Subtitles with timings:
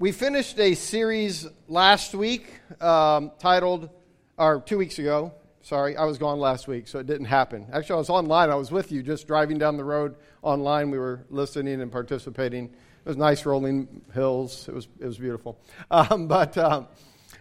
[0.00, 3.90] we finished a series last week um, titled,
[4.38, 5.34] or two weeks ago.
[5.60, 7.66] Sorry, I was gone last week, so it didn't happen.
[7.70, 8.48] Actually, I was online.
[8.48, 10.90] I was with you, just driving down the road online.
[10.90, 12.64] We were listening and participating.
[12.64, 14.68] It was nice rolling hills.
[14.68, 15.60] It was it was beautiful.
[15.90, 16.88] Um, but um,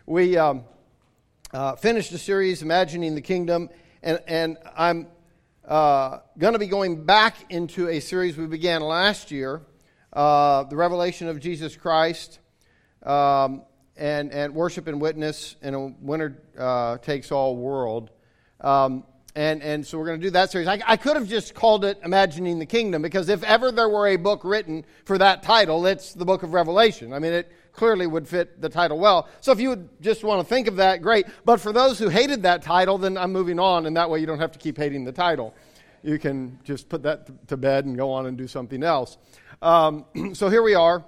[0.05, 0.65] we um,
[1.53, 3.69] uh, finished the series, imagining the kingdom,
[4.03, 5.07] and and I'm
[5.65, 9.61] uh, going to be going back into a series we began last year,
[10.11, 12.39] uh, the revelation of Jesus Christ
[13.03, 13.63] um,
[13.95, 18.09] and, and worship and witness in a winner uh, takes all world.
[18.61, 19.03] Um,
[19.35, 20.67] and, and so we're going to do that series.
[20.67, 24.07] I, I, could have just called it Imagining the Kingdom because if ever there were
[24.07, 27.13] a book written for that title, it's the book of Revelation.
[27.13, 29.29] I mean, it clearly would fit the title well.
[29.39, 31.27] So if you would just want to think of that, great.
[31.45, 34.25] But for those who hated that title, then I'm moving on, and that way you
[34.25, 35.53] don't have to keep hating the title.
[36.03, 39.17] You can just put that to bed and go on and do something else.
[39.61, 41.03] Um, so here we are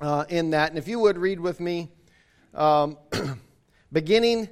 [0.00, 0.70] uh, in that.
[0.70, 1.88] And if you would read with me,
[2.52, 2.98] um,
[3.92, 4.48] beginning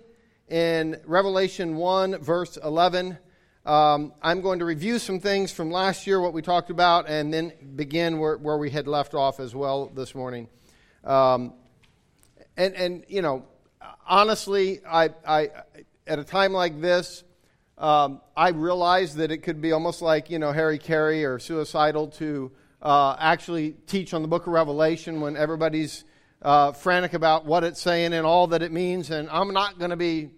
[0.49, 3.19] in Revelation 1, verse 11.
[3.65, 7.35] Um, I'm going to review some things from last year, what we talked about, and
[7.35, 10.49] then begin where, where we had left off as well this morning.
[11.03, 11.55] Um,
[12.57, 13.45] and, and, you know,
[14.07, 15.51] honestly, I, I,
[16.07, 17.25] at a time like this,
[17.79, 22.53] um, I realize that it could be almost like, you know, hara-kiri or suicidal to
[22.83, 26.05] uh, actually teach on the book of Revelation when everybody's
[26.43, 29.11] uh, frantic about what it's saying and all that it means.
[29.11, 30.31] And I'm not going to be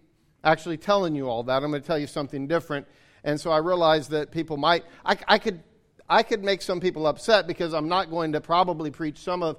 [0.45, 1.63] actually telling you all that.
[1.63, 2.87] I'm going to tell you something different.
[3.25, 5.63] And so I realize that people might, I, I could,
[6.09, 9.57] I could make some people upset because I'm not going to probably preach some of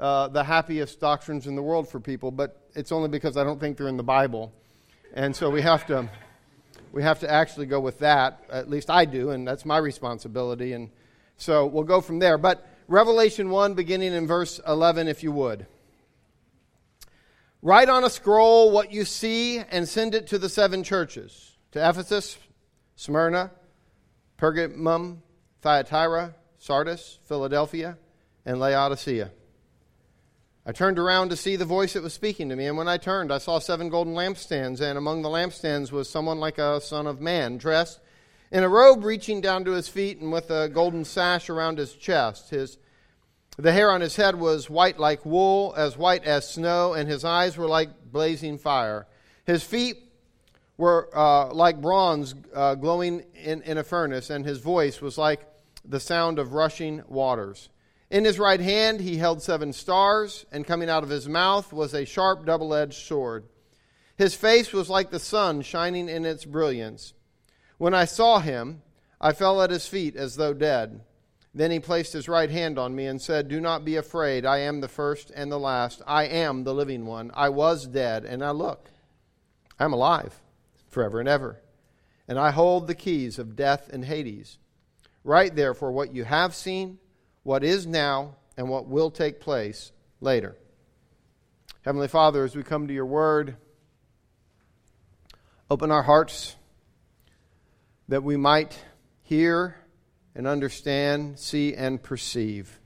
[0.00, 3.60] uh, the happiest doctrines in the world for people, but it's only because I don't
[3.60, 4.50] think they're in the Bible.
[5.12, 6.08] And so we have to,
[6.90, 8.42] we have to actually go with that.
[8.50, 10.72] At least I do, and that's my responsibility.
[10.72, 10.90] And
[11.36, 12.38] so we'll go from there.
[12.38, 15.66] But Revelation 1, beginning in verse 11, if you would.
[17.62, 21.88] Write on a scroll what you see and send it to the seven churches to
[21.88, 22.36] Ephesus,
[22.94, 23.50] Smyrna,
[24.38, 25.18] Pergamum,
[25.62, 27.96] Thyatira, Sardis, Philadelphia,
[28.44, 29.30] and Laodicea.
[30.66, 32.96] I turned around to see the voice that was speaking to me, and when I
[32.96, 37.06] turned, I saw seven golden lampstands, and among the lampstands was someone like a son
[37.06, 38.00] of man, dressed
[38.54, 41.92] in a robe reaching down to his feet and with a golden sash around his
[41.92, 42.50] chest.
[42.50, 42.78] His,
[43.56, 47.24] the hair on his head was white like wool, as white as snow, and his
[47.24, 49.08] eyes were like blazing fire.
[49.44, 49.96] His feet
[50.76, 55.40] were uh, like bronze uh, glowing in, in a furnace, and his voice was like
[55.84, 57.70] the sound of rushing waters.
[58.08, 61.92] In his right hand he held seven stars, and coming out of his mouth was
[61.92, 63.46] a sharp double edged sword.
[64.16, 67.14] His face was like the sun shining in its brilliance.
[67.78, 68.82] When I saw him,
[69.20, 71.00] I fell at his feet as though dead.
[71.54, 74.44] Then he placed his right hand on me and said, Do not be afraid.
[74.44, 76.02] I am the first and the last.
[76.06, 77.30] I am the living one.
[77.32, 78.90] I was dead, and I look.
[79.78, 80.34] I am alive
[80.90, 81.60] forever and ever.
[82.26, 84.58] And I hold the keys of death and Hades.
[85.22, 86.98] Write therefore what you have seen,
[87.44, 90.56] what is now, and what will take place later.
[91.82, 93.56] Heavenly Father, as we come to your word,
[95.70, 96.56] open our hearts
[98.08, 98.78] that we might
[99.22, 99.76] hear
[100.34, 102.78] and understand, see and perceive.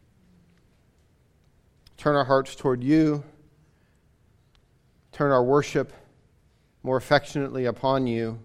[1.97, 3.25] Turn our hearts toward you.
[5.13, 5.93] Turn our worship
[6.83, 8.39] more affectionately upon you.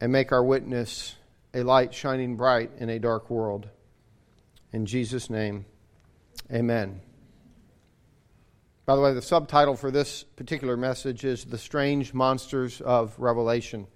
[0.00, 1.14] And make our witness
[1.54, 3.68] a light shining bright in a dark world.
[4.72, 5.64] In Jesus' name,
[6.52, 7.00] amen.
[8.84, 13.86] By the way, the subtitle for this particular message is The Strange Monsters of Revelation.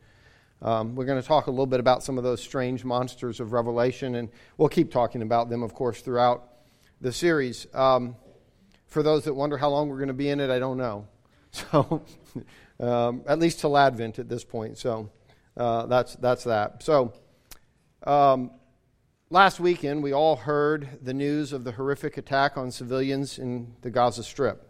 [0.63, 3.53] Um, we're going to talk a little bit about some of those strange monsters of
[3.53, 4.29] Revelation, and
[4.59, 6.47] we'll keep talking about them, of course, throughout
[7.01, 7.67] the series.
[7.73, 8.17] Um,
[8.87, 11.07] for those that wonder how long we're going to be in it, I don't know.
[11.53, 12.05] So,
[12.79, 14.79] um, at least till Advent at this point.
[14.79, 15.11] So,
[15.57, 16.81] uh, that's that's that.
[16.85, 17.13] So,
[18.07, 18.53] um,
[19.31, 23.91] last weekend we all heard the news of the horrific attack on civilians in the
[23.91, 24.70] Gaza Strip.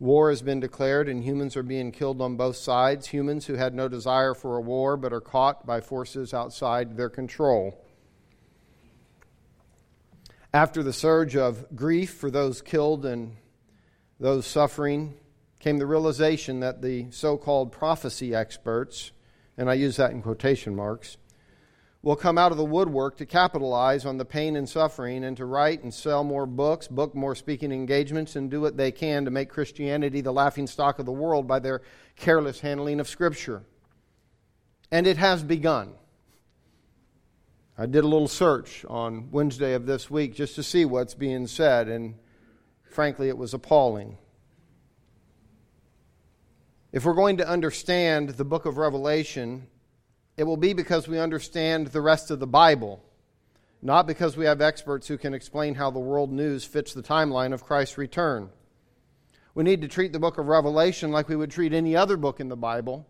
[0.00, 3.08] War has been declared, and humans are being killed on both sides.
[3.08, 7.08] Humans who had no desire for a war but are caught by forces outside their
[7.08, 7.80] control.
[10.52, 13.36] After the surge of grief for those killed and
[14.20, 15.14] those suffering,
[15.58, 19.12] came the realization that the so called prophecy experts,
[19.56, 21.16] and I use that in quotation marks,
[22.04, 25.46] will come out of the woodwork to capitalize on the pain and suffering and to
[25.46, 29.30] write and sell more books, book more speaking engagements, and do what they can to
[29.30, 31.80] make Christianity the laughing stock of the world by their
[32.14, 33.62] careless handling of Scripture.
[34.90, 35.94] And it has begun.
[37.78, 41.46] I did a little search on Wednesday of this week just to see what's being
[41.46, 42.16] said, and
[42.82, 44.18] frankly, it was appalling.
[46.92, 49.68] If we're going to understand the book of Revelation,
[50.36, 53.02] it will be because we understand the rest of the Bible,
[53.80, 57.52] not because we have experts who can explain how the world news fits the timeline
[57.52, 58.50] of Christ's return.
[59.54, 62.40] We need to treat the book of Revelation like we would treat any other book
[62.40, 63.06] in the Bible,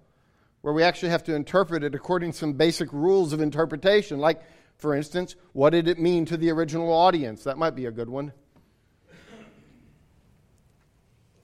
[0.60, 4.18] where we actually have to interpret it according to some basic rules of interpretation.
[4.18, 4.42] Like,
[4.76, 7.44] for instance, what did it mean to the original audience?
[7.44, 8.32] That might be a good one.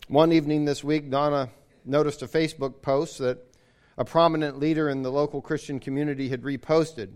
[0.09, 1.51] One evening this week, Donna
[1.85, 3.39] noticed a Facebook post that
[4.01, 7.11] a prominent leader in the local Christian community had reposted.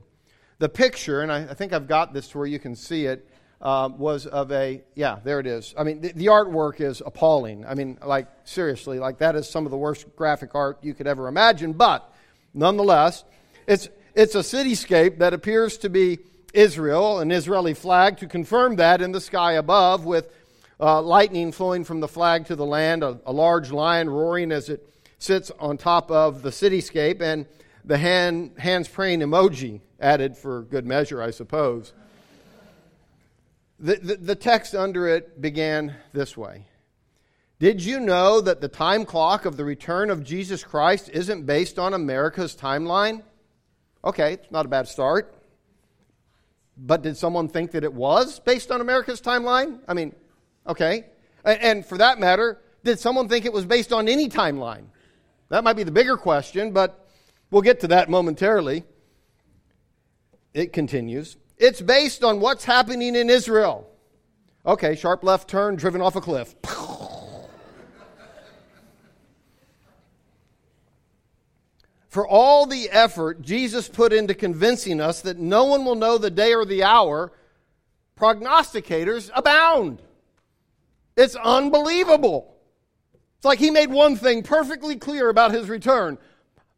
[0.58, 3.26] The picture, and I, I think I've got this to where you can see it,
[3.62, 5.74] uh, was of a, yeah, there it is.
[5.78, 7.64] I mean, the, the, artwork is appalling.
[7.64, 11.06] I mean, like, seriously, like, that is some of the worst graphic art you could
[11.06, 11.72] ever imagine.
[11.72, 12.06] But
[12.52, 13.24] nonetheless,
[13.66, 16.18] it's, it's a cityscape that appears to be
[16.52, 20.30] Israel, an Israeli flag, to confirm that in the sky above with
[20.78, 24.68] uh, lightning flowing from the flag to the land, a, a, large lion roaring as
[24.68, 24.86] it
[25.18, 27.46] sits on top of the cityscape, and
[27.84, 31.92] the hand, hands praying emoji added for good measure, I suppose.
[33.78, 36.66] The, the, the text under it began this way
[37.58, 41.78] Did you know that the time clock of the return of Jesus Christ isn't based
[41.78, 43.22] on America's timeline?
[44.04, 45.34] Okay, it's not a bad start.
[46.76, 49.78] But did someone think that it was based on America's timeline?
[49.86, 50.12] I mean,
[50.66, 51.04] Okay?
[51.44, 54.86] And for that matter, did someone think it was based on any timeline?
[55.48, 57.08] That might be the bigger question, but
[57.50, 58.84] we'll get to that momentarily.
[60.52, 61.36] It continues.
[61.58, 63.88] It's based on what's happening in Israel.
[64.66, 66.54] Okay, sharp left turn, driven off a cliff.
[72.08, 76.30] For all the effort Jesus put into convincing us that no one will know the
[76.30, 77.32] day or the hour,
[78.16, 80.00] prognosticators abound.
[81.16, 82.53] It's unbelievable.
[83.44, 86.16] It's like he made one thing perfectly clear about his return.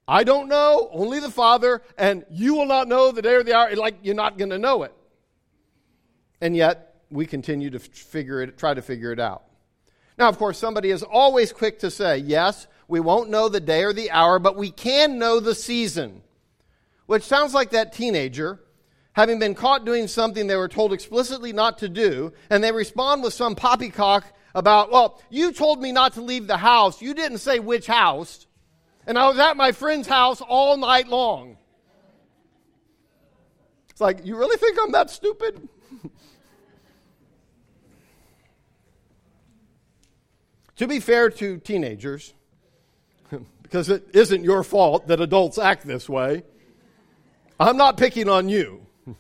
[0.09, 3.55] I don't know, only the Father, and you will not know the day or the
[3.55, 3.77] hour.
[3.77, 4.93] Like you're not going to know it.
[6.41, 9.45] And yet, we continue to figure it, try to figure it out.
[10.19, 13.85] Now, of course, somebody is always quick to say, yes, we won't know the day
[13.85, 16.21] or the hour, but we can know the season.
[17.07, 18.59] Which sounds like that teenager
[19.13, 23.23] having been caught doing something they were told explicitly not to do, and they respond
[23.23, 24.25] with some poppycock
[24.57, 27.03] about, well, you told me not to leave the house.
[27.03, 28.47] You didn't say which house.
[29.07, 31.59] And I was at my friend's house all night long.
[33.91, 35.69] It's like, you really think I'm that stupid?
[40.77, 42.33] to be fair to teenagers,
[43.63, 46.45] because it isn't your fault that adults act this way,
[47.61, 48.87] I'm not picking on you.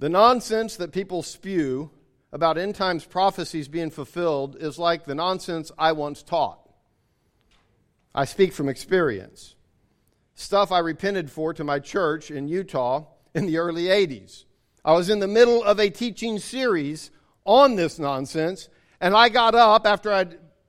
[0.00, 1.90] the nonsense that people spew
[2.32, 6.58] about end times prophecies being fulfilled is like the nonsense I once taught.
[8.14, 9.54] I speak from experience.
[10.34, 14.44] Stuff I repented for to my church in Utah in the early 80s.
[14.84, 17.10] I was in the middle of a teaching series
[17.44, 18.68] on this nonsense,
[19.00, 20.28] and I got up after a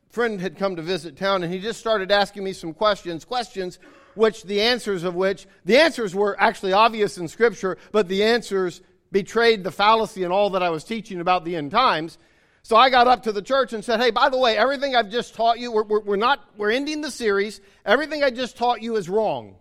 [0.10, 3.80] friend had come to visit town, and he just started asking me some questions, questions
[4.16, 8.82] which the answers of which, the answers were actually obvious in Scripture, but the answers
[9.14, 12.18] betrayed the fallacy in all that I was teaching about the end times.
[12.64, 15.10] So I got up to the church and said, Hey, by the way, everything I've
[15.10, 17.62] just taught you, we're, we're, we're not, we're ending the series.
[17.86, 19.56] Everything I just taught you is wrong.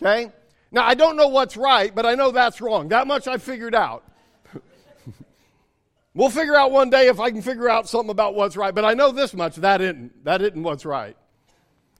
[0.00, 0.32] Okay?
[0.70, 2.88] Now, I don't know what's right, but I know that's wrong.
[2.88, 4.04] That much I figured out.
[6.14, 8.84] we'll figure out one day if I can figure out something about what's right, but
[8.84, 10.24] I know this much that isn't.
[10.24, 11.16] That isn't what's right.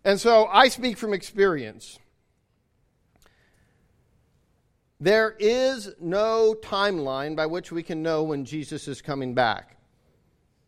[0.04, 1.98] And so I speak from experience.
[5.00, 9.76] There is no timeline by which we can know when Jesus is coming back.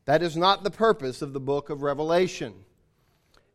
[0.04, 2.54] That is not the purpose of the book of Revelation.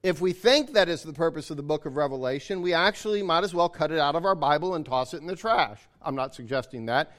[0.03, 3.43] If we think that is the purpose of the book of Revelation, we actually might
[3.43, 5.79] as well cut it out of our Bible and toss it in the trash.
[6.01, 7.11] I'm not suggesting that,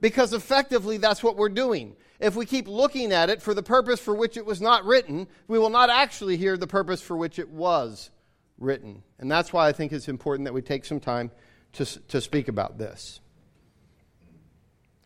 [0.00, 1.94] because effectively that's what we're doing.
[2.18, 5.28] If we keep looking at it for the purpose for which it was not written,
[5.46, 8.10] we will not actually hear the purpose for which it was
[8.58, 9.02] written.
[9.18, 11.30] And that's why I think it's important that we take some time
[11.74, 13.20] to, to speak about this.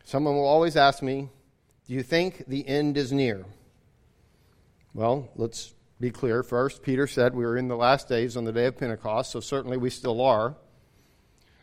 [0.03, 1.29] Someone will always ask me,
[1.87, 3.45] Do you think the end is near?
[4.93, 6.41] Well, let's be clear.
[6.41, 9.39] First, Peter said we were in the last days on the day of Pentecost, so
[9.39, 10.55] certainly we still are.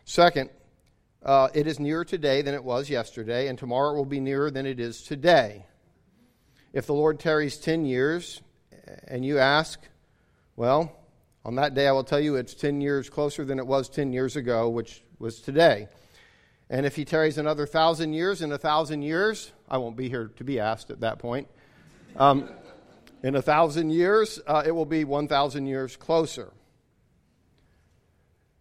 [0.05, 0.49] Second,
[1.23, 4.65] uh, it is nearer today than it was yesterday, and tomorrow will be nearer than
[4.65, 5.65] it is today.
[6.71, 8.41] If the Lord tarries 10 years,
[9.07, 9.79] and you ask,
[10.55, 10.95] well,
[11.45, 14.11] on that day, I will tell you it's 10 years closer than it was 10
[14.13, 15.87] years ago, which was today.
[16.69, 20.31] And if he tarries another thousand years in a thousand years, I won't be here
[20.35, 21.47] to be asked at that point.
[22.17, 22.49] Um,
[23.23, 26.51] in a thousand years, uh, it will be 1,000 years closer.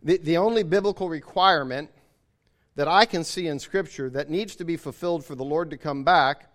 [0.02, 1.90] The, the only biblical requirement
[2.76, 5.76] that I can see in Scripture that needs to be fulfilled for the Lord to
[5.76, 6.48] come back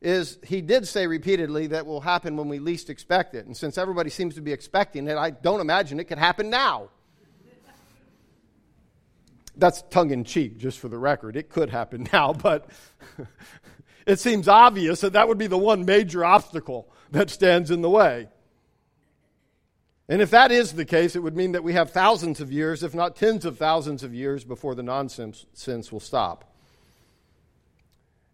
[0.00, 3.46] is He did say repeatedly that will happen when we least expect it.
[3.46, 6.90] And since everybody seems to be expecting it, I don't imagine it could happen now.
[9.58, 11.34] That's tongue in cheek, just for the record.
[11.34, 12.68] It could happen now, but
[14.06, 17.90] it seems obvious that that would be the one major obstacle that stands in the
[17.90, 18.28] way.
[20.08, 22.84] And if that is the case, it would mean that we have thousands of years,
[22.84, 25.46] if not tens of thousands of years, before the nonsense
[25.90, 26.55] will stop.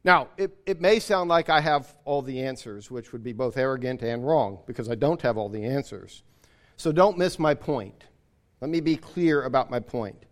[0.04, 3.56] Now, it, it may sound like I have all the answers, which would be both
[3.56, 6.24] arrogant and wrong, because I don't have all the answers.
[6.76, 8.04] So don't miss my point.
[8.60, 10.24] Let me be clear about my point.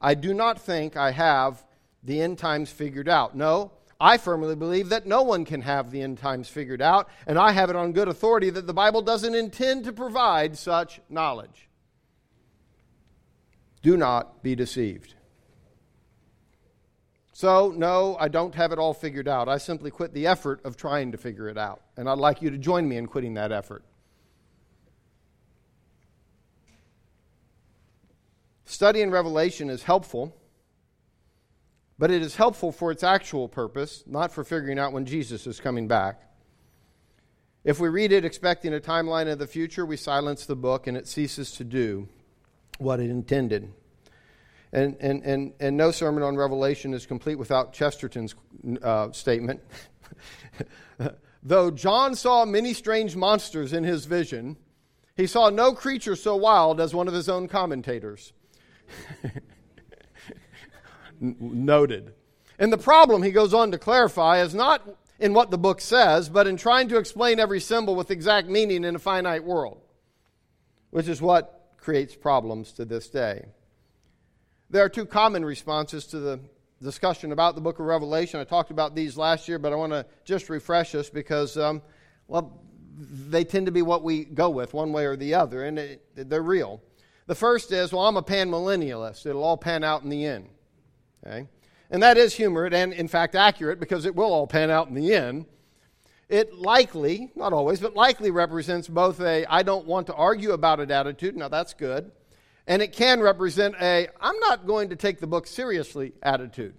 [0.00, 1.64] I do not think I have
[2.02, 3.36] the end times figured out.
[3.36, 7.38] No, I firmly believe that no one can have the end times figured out, and
[7.38, 11.68] I have it on good authority that the Bible doesn't intend to provide such knowledge.
[13.82, 15.14] Do not be deceived.
[17.32, 19.48] So, no, I don't have it all figured out.
[19.48, 22.50] I simply quit the effort of trying to figure it out, and I'd like you
[22.50, 23.84] to join me in quitting that effort.
[28.64, 30.36] Studying Revelation is helpful
[32.02, 35.60] but it is helpful for its actual purpose, not for figuring out when Jesus is
[35.60, 36.20] coming back.
[37.62, 40.96] If we read it expecting a timeline of the future, we silence the book and
[40.96, 42.08] it ceases to do
[42.78, 43.72] what it intended.
[44.72, 48.34] And, and, and, and no sermon on Revelation is complete without Chesterton's
[48.82, 49.60] uh, statement.
[51.42, 54.56] Though John saw many strange monsters in his vision,
[55.16, 58.32] he saw no creature so wild as one of his own commentators.
[61.22, 62.14] noted.
[62.58, 64.88] And the problem, he goes on to clarify, is not
[65.18, 68.84] in what the book says, but in trying to explain every symbol with exact meaning
[68.84, 69.80] in a finite world,
[70.90, 73.46] which is what creates problems to this day.
[74.72, 76.40] There are two common responses to the
[76.82, 78.40] discussion about the book of Revelation.
[78.40, 81.82] I talked about these last year, but I want to just refresh us because, um,
[82.26, 82.62] well,
[82.96, 86.02] they tend to be what we go with one way or the other, and it,
[86.14, 86.80] they're real.
[87.26, 89.26] The first is, well, I'm a panmillennialist.
[89.26, 90.48] It'll all pan out in the end.
[91.26, 91.46] Okay?
[91.90, 94.94] And that is humor and, in fact, accurate because it will all pan out in
[94.94, 95.44] the end.
[96.30, 100.80] It likely, not always, but likely represents both a I don't want to argue about
[100.80, 101.36] it attitude.
[101.36, 102.10] Now, that's good.
[102.66, 106.74] And it can represent a I'm not going to take the book seriously attitude.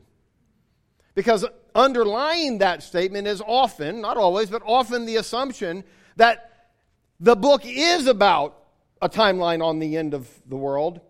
[1.16, 5.84] Because underlying that statement is often, not always, but often the assumption
[6.16, 6.72] that
[7.20, 8.58] the book is about
[9.02, 11.02] a timeline on the end of the world,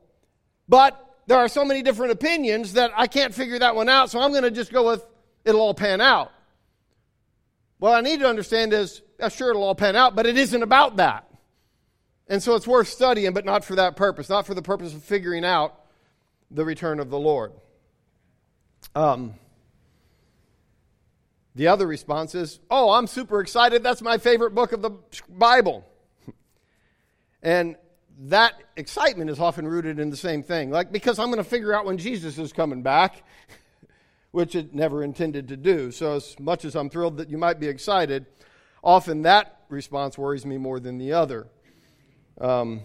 [0.67, 4.19] but there are so many different opinions that I can't figure that one out, so
[4.19, 5.05] I'm going to just go with
[5.45, 6.31] it'll all pan out.
[7.79, 10.63] What I need to understand is, yeah, sure, it'll all pan out, but it isn't
[10.63, 11.29] about that.
[12.27, 15.03] And so it's worth studying, but not for that purpose, not for the purpose of
[15.03, 15.75] figuring out
[16.49, 17.51] the return of the Lord.
[18.95, 19.35] Um,
[21.55, 23.83] the other response is, oh, I'm super excited.
[23.83, 24.91] That's my favorite book of the
[25.29, 25.85] Bible.
[27.43, 27.75] and
[28.21, 30.71] that excitement is often rooted in the same thing.
[30.71, 33.23] Like, because I'm going to figure out when Jesus is coming back,
[34.31, 35.91] which it never intended to do.
[35.91, 38.25] So, as much as I'm thrilled that you might be excited,
[38.83, 41.47] often that response worries me more than the other.
[42.39, 42.81] Um,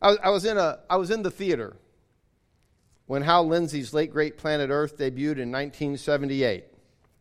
[0.00, 1.76] I, I, was in a, I was in the theater
[3.06, 6.64] when Hal Lindsey's late great Planet Earth debuted in 1978,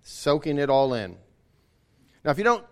[0.02, 1.18] soaking it all in.
[2.24, 2.66] Now, if you don't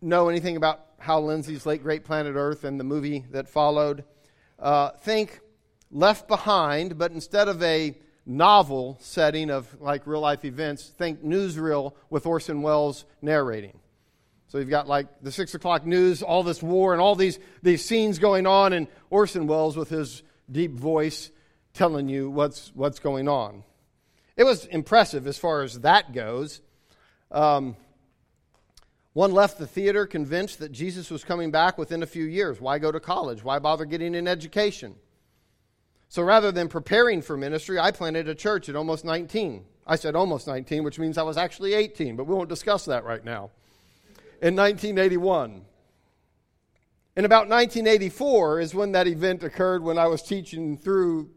[0.00, 4.04] know anything about Hal Lindsey's late great Planet Earth and the movie that followed,
[4.58, 5.40] uh, think
[5.90, 11.92] Left Behind, but instead of a novel setting of like real life events, think newsreel
[12.10, 13.78] with Orson Welles narrating.
[14.56, 17.84] So you've got like the six o'clock news, all this war, and all these, these
[17.84, 21.30] scenes going on, and Orson Welles with his deep voice
[21.74, 23.64] telling you what's, what's going on.
[24.34, 26.62] It was impressive as far as that goes.
[27.30, 27.76] Um,
[29.12, 32.58] one left the theater convinced that Jesus was coming back within a few years.
[32.58, 33.44] Why go to college?
[33.44, 34.94] Why bother getting an education?
[36.08, 39.66] So rather than preparing for ministry, I planted a church at almost 19.
[39.86, 43.04] I said almost 19, which means I was actually 18, but we won't discuss that
[43.04, 43.50] right now.
[44.42, 45.62] In 1981.
[47.16, 51.30] In about 1984 is when that event occurred when I was teaching through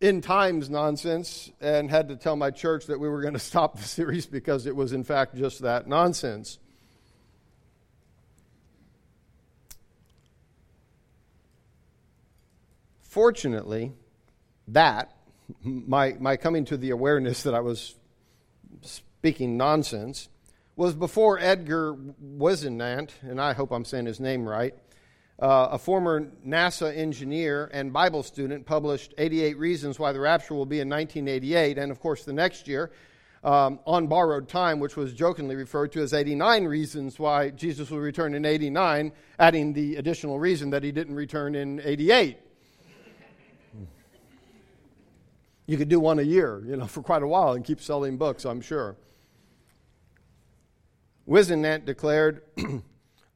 [0.00, 3.76] in times nonsense and had to tell my church that we were going to stop
[3.76, 6.58] the series because it was, in fact, just that nonsense.
[13.02, 13.92] Fortunately,
[14.68, 15.16] that,
[15.64, 17.96] my, my coming to the awareness that I was
[18.82, 20.28] speaking nonsense,
[20.78, 24.72] was before Edgar Whisenant, and I hope I'm saying his name right.
[25.40, 30.66] Uh, a former NASA engineer and Bible student published 88 Reasons Why the Rapture Will
[30.66, 32.92] Be in 1988, and of course, the next year,
[33.42, 37.98] um, on borrowed time, which was jokingly referred to as 89 Reasons Why Jesus Will
[37.98, 42.38] Return in 89, adding the additional reason that he didn't return in 88.
[45.66, 48.16] You could do one a year, you know, for quite a while and keep selling
[48.16, 48.96] books, I'm sure.
[51.28, 52.40] Whisenant declared,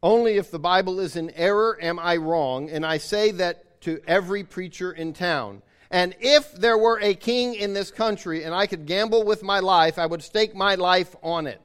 [0.02, 4.00] Only if the Bible is in error am I wrong, and I say that to
[4.06, 5.62] every preacher in town.
[5.90, 9.60] And if there were a king in this country and I could gamble with my
[9.60, 11.60] life, I would stake my life on it.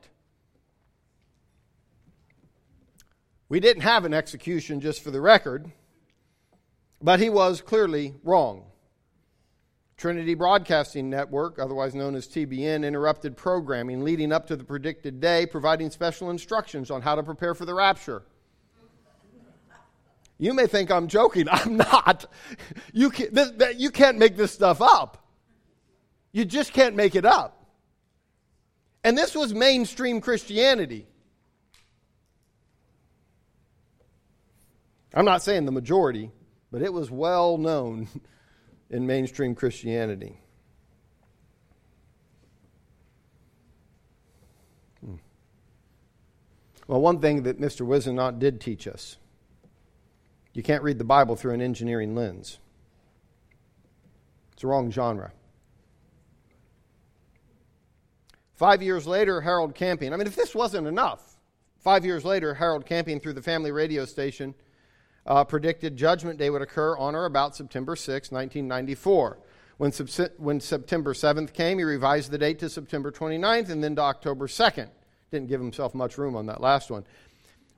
[3.47, 5.71] We didn't have an execution, just for the record,
[7.01, 8.66] but he was clearly wrong.
[9.97, 15.47] Trinity Broadcasting Network, otherwise known as TBN, interrupted programming leading up to the predicted day,
[15.47, 18.23] providing special instructions on how to prepare for the rapture.
[20.37, 21.47] You may think I'm joking.
[21.51, 22.25] I'm not.
[22.93, 25.25] You, can, this, you can't make this stuff up.
[26.31, 27.65] You just can't make it up.
[29.03, 31.07] And this was mainstream Christianity.
[35.11, 36.29] I'm not saying the majority,
[36.71, 38.07] but it was well known
[38.89, 40.39] in mainstream Christianity.
[45.03, 45.15] Hmm.
[46.87, 47.85] Well, one thing that Mr.
[47.85, 49.17] Whisenant did teach us
[50.53, 52.57] you can't read the Bible through an engineering lens,
[54.53, 55.31] it's the wrong genre.
[58.55, 60.13] Five years later, Harold Camping.
[60.13, 61.37] I mean, if this wasn't enough,
[61.77, 64.55] five years later, Harold Camping, through the family radio station,
[65.27, 69.37] uh, predicted Judgment Day would occur on or about September 6, 1994.
[69.77, 69.91] When,
[70.37, 74.47] when September 7th came, he revised the date to September 29th and then to October
[74.47, 74.89] 2nd.
[75.29, 77.05] Didn't give himself much room on that last one.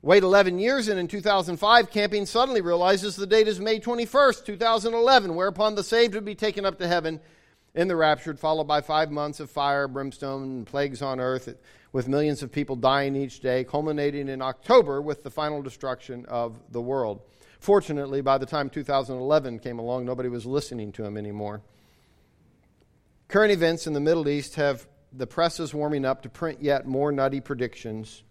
[0.02, 5.36] Wait 11 years, and in 2005, Camping suddenly realizes the date is May 21st, 2011,
[5.36, 7.20] whereupon the saved would be taken up to heaven
[7.76, 11.54] in the raptured, followed by five months of fire, brimstone, and plagues on earth,
[11.92, 16.58] with millions of people dying each day, culminating in October with the final destruction of
[16.72, 17.20] the world.
[17.60, 21.62] Fortunately, by the time 2011 came along, nobody was listening to him anymore.
[23.28, 26.88] Current events in the Middle East have the press is warming up to print yet
[26.88, 28.24] more nutty predictions,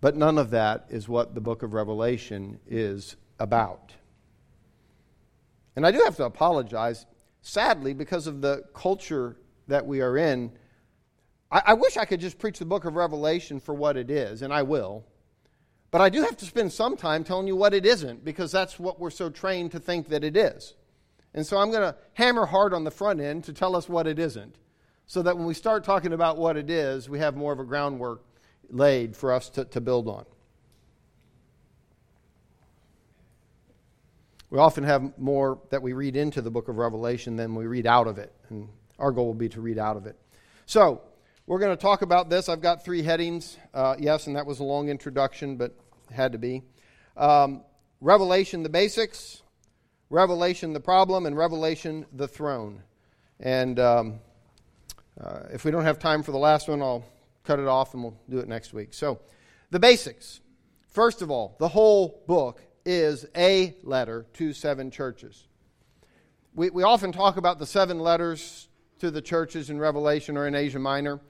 [0.00, 3.92] but none of that is what the book of Revelation is about.
[5.76, 7.06] And I do have to apologize,
[7.42, 9.36] sadly, because of the culture
[9.66, 10.52] that we are in.
[11.50, 14.42] I, I wish I could just preach the book of Revelation for what it is,
[14.42, 15.04] and I will.
[15.94, 18.80] But I do have to spend some time telling you what it isn't because that's
[18.80, 20.74] what we're so trained to think that it is.
[21.32, 24.08] And so I'm going to hammer hard on the front end to tell us what
[24.08, 24.56] it isn't
[25.06, 27.64] so that when we start talking about what it is, we have more of a
[27.64, 28.24] groundwork
[28.70, 30.24] laid for us to, to build on.
[34.50, 37.86] We often have more that we read into the book of Revelation than we read
[37.86, 38.34] out of it.
[38.48, 40.18] And our goal will be to read out of it.
[40.66, 41.02] So,
[41.46, 42.48] we're going to talk about this.
[42.48, 43.58] I've got three headings.
[43.74, 45.76] Uh, yes, and that was a long introduction, but
[46.10, 46.62] had to be.
[47.16, 47.62] Um,
[48.00, 49.42] Revelation, the basics,
[50.10, 52.82] Revelation, the problem, and Revelation, the throne.
[53.40, 54.20] And um,
[55.20, 57.04] uh, if we don't have time for the last one, I'll
[57.44, 58.94] cut it off and we'll do it next week.
[58.94, 59.20] So,
[59.70, 60.40] the basics.
[60.88, 65.48] First of all, the whole book is a letter to seven churches.
[66.54, 68.68] We, we often talk about the seven letters
[69.00, 71.20] to the churches in Revelation or in Asia Minor,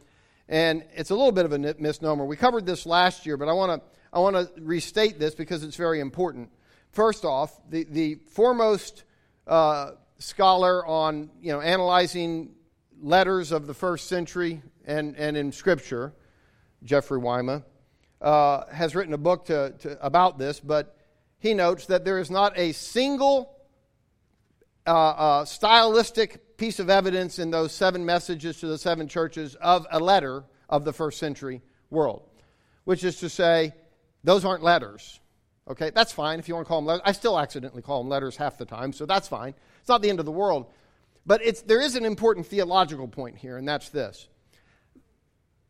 [0.49, 2.27] and it's a little bit of a misnomer.
[2.27, 5.65] We covered this last year, but I want to I want to restate this because
[5.65, 6.49] it's very important.
[6.93, 9.03] First off, the, the foremost
[9.49, 12.55] uh, scholar on you know, analyzing
[13.03, 16.13] letters of the first century and, and in Scripture,
[16.85, 17.65] Jeffrey Weima,
[18.21, 20.97] uh, has written a book to, to, about this, but
[21.41, 23.59] he notes that there is not a single
[24.87, 29.89] uh, uh, stylistic piece of evidence in those seven messages to the seven churches of
[29.91, 32.23] a letter of the first century world,
[32.85, 33.75] which is to say,
[34.25, 35.21] those aren't letters.
[35.69, 37.03] Okay, that's fine if you want to call them letters.
[37.05, 39.55] I still accidentally call them letters half the time, so that's fine.
[39.81, 40.67] It's not the end of the world.
[41.27, 44.29] But it's, there is an important theological point here, and that's this.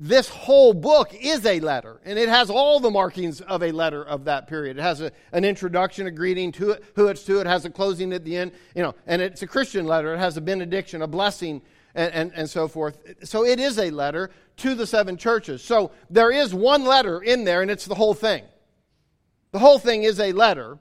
[0.00, 4.04] This whole book is a letter, and it has all the markings of a letter
[4.04, 4.76] of that period.
[4.78, 7.70] It has a, an introduction, a greeting to it, who it's to, it has a
[7.70, 10.14] closing at the end, you know, and it's a Christian letter.
[10.14, 11.62] It has a benediction, a blessing,
[11.94, 12.98] and, and, and so forth.
[13.24, 15.62] So it is a letter to the seven churches.
[15.62, 18.44] So there is one letter in there, and it's the whole thing.
[19.52, 20.78] The whole thing is a letter.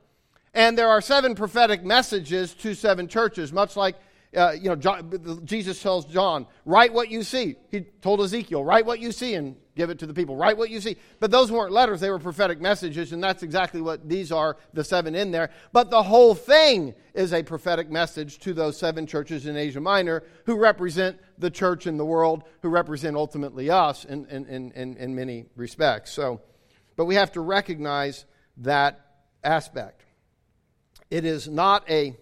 [0.53, 3.95] And there are seven prophetic messages to seven churches, much like
[4.35, 7.55] uh, you know, John, Jesus tells John, write what you see.
[7.69, 10.35] He told Ezekiel, write what you see in give it to the people.
[10.35, 10.97] Write what you see.
[11.19, 14.83] But those weren't letters, they were prophetic messages, and that's exactly what these are, the
[14.83, 15.49] seven in there.
[15.71, 20.23] But the whole thing is a prophetic message to those seven churches in Asia Minor
[20.45, 25.15] who represent the church in the world, who represent ultimately us in, in, in, in
[25.15, 26.11] many respects.
[26.11, 26.41] So,
[26.95, 28.25] but we have to recognize
[28.57, 28.99] that
[29.43, 30.03] aspect.
[31.09, 32.15] It is not a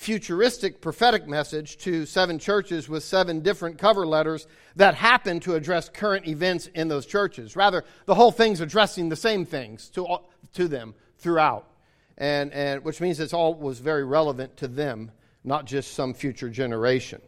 [0.00, 5.90] futuristic prophetic message to seven churches with seven different cover letters that happen to address
[5.90, 7.54] current events in those churches.
[7.54, 10.06] Rather, the whole thing's addressing the same things to,
[10.54, 11.68] to them throughout,
[12.16, 15.10] and, and which means it's all was very relevant to them,
[15.44, 17.20] not just some future generation.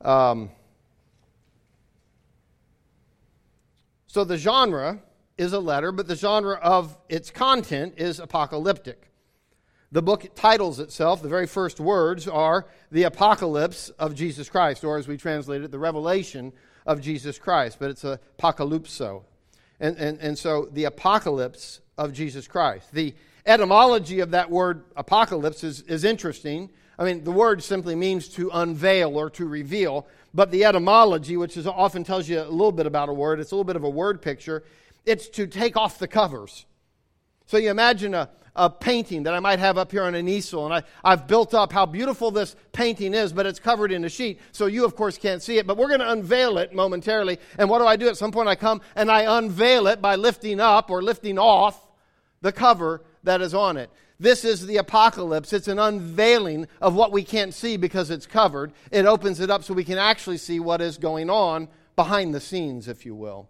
[0.00, 0.50] Um,
[4.08, 4.98] so the genre
[5.36, 9.07] is a letter, but the genre of its content is apocalyptic.
[9.90, 14.98] The book titles itself, the very first words are the apocalypse of Jesus Christ, or
[14.98, 16.52] as we translate it, the revelation
[16.84, 19.22] of Jesus Christ, but it's apocalypso.
[19.80, 22.92] And, and, and so the apocalypse of Jesus Christ.
[22.92, 23.14] The
[23.46, 26.68] etymology of that word apocalypse is, is interesting.
[26.98, 31.56] I mean, the word simply means to unveil or to reveal, but the etymology, which
[31.56, 33.84] is, often tells you a little bit about a word, it's a little bit of
[33.84, 34.64] a word picture,
[35.06, 36.66] it's to take off the covers.
[37.46, 40.66] So you imagine a, a painting that I might have up here on an easel,
[40.66, 44.08] and I, I've built up how beautiful this painting is, but it's covered in a
[44.08, 45.66] sheet, so you, of course, can't see it.
[45.66, 47.38] But we're going to unveil it momentarily.
[47.56, 48.08] And what do I do?
[48.08, 51.80] At some point, I come and I unveil it by lifting up or lifting off
[52.40, 53.90] the cover that is on it.
[54.20, 55.52] This is the apocalypse.
[55.52, 58.72] It's an unveiling of what we can't see because it's covered.
[58.90, 62.40] It opens it up so we can actually see what is going on behind the
[62.40, 63.48] scenes, if you will.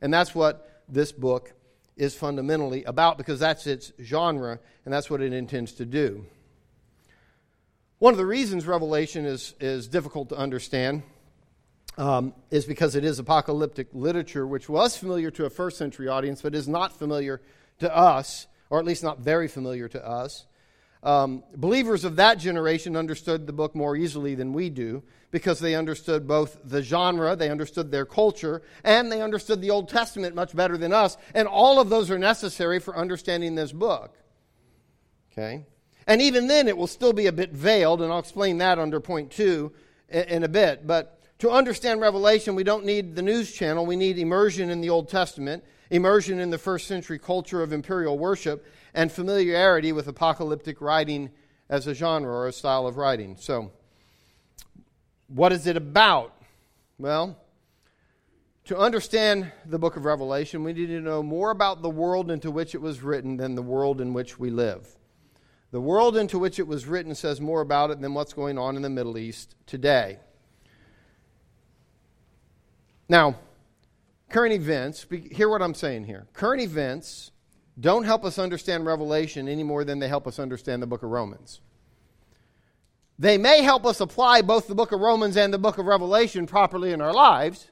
[0.00, 1.52] And that's what this book
[1.98, 6.24] is fundamentally about because that's its genre and that's what it intends to do.
[7.98, 11.02] One of the reasons Revelation is, is difficult to understand
[11.98, 16.40] um, is because it is apocalyptic literature, which was familiar to a first century audience,
[16.40, 17.40] but is not familiar
[17.80, 20.46] to us, or at least not very familiar to us.
[21.02, 25.74] Um, believers of that generation understood the book more easily than we do because they
[25.74, 30.56] understood both the genre, they understood their culture, and they understood the Old Testament much
[30.56, 31.16] better than us.
[31.34, 34.16] And all of those are necessary for understanding this book.
[35.32, 35.64] Okay?
[36.06, 38.98] And even then, it will still be a bit veiled, and I'll explain that under
[38.98, 39.72] point two
[40.08, 40.86] in a bit.
[40.86, 44.90] But to understand Revelation, we don't need the news channel, we need immersion in the
[44.90, 50.80] Old Testament immersion in the first century culture of imperial worship, and familiarity with apocalyptic
[50.80, 51.30] writing
[51.68, 53.36] as a genre or a style of writing.
[53.38, 53.72] So,
[55.28, 56.34] what is it about?
[56.98, 57.36] Well,
[58.64, 62.50] to understand the book of Revelation, we need to know more about the world into
[62.50, 64.86] which it was written than the world in which we live.
[65.70, 68.76] The world into which it was written says more about it than what's going on
[68.76, 70.18] in the Middle East today.
[73.08, 73.38] Now,
[74.30, 76.26] current events, hear what I'm saying here.
[76.32, 77.30] Current events
[77.78, 81.10] don't help us understand Revelation any more than they help us understand the book of
[81.10, 81.60] Romans.
[83.18, 86.46] They may help us apply both the book of Romans and the book of Revelation
[86.46, 87.68] properly in our lives,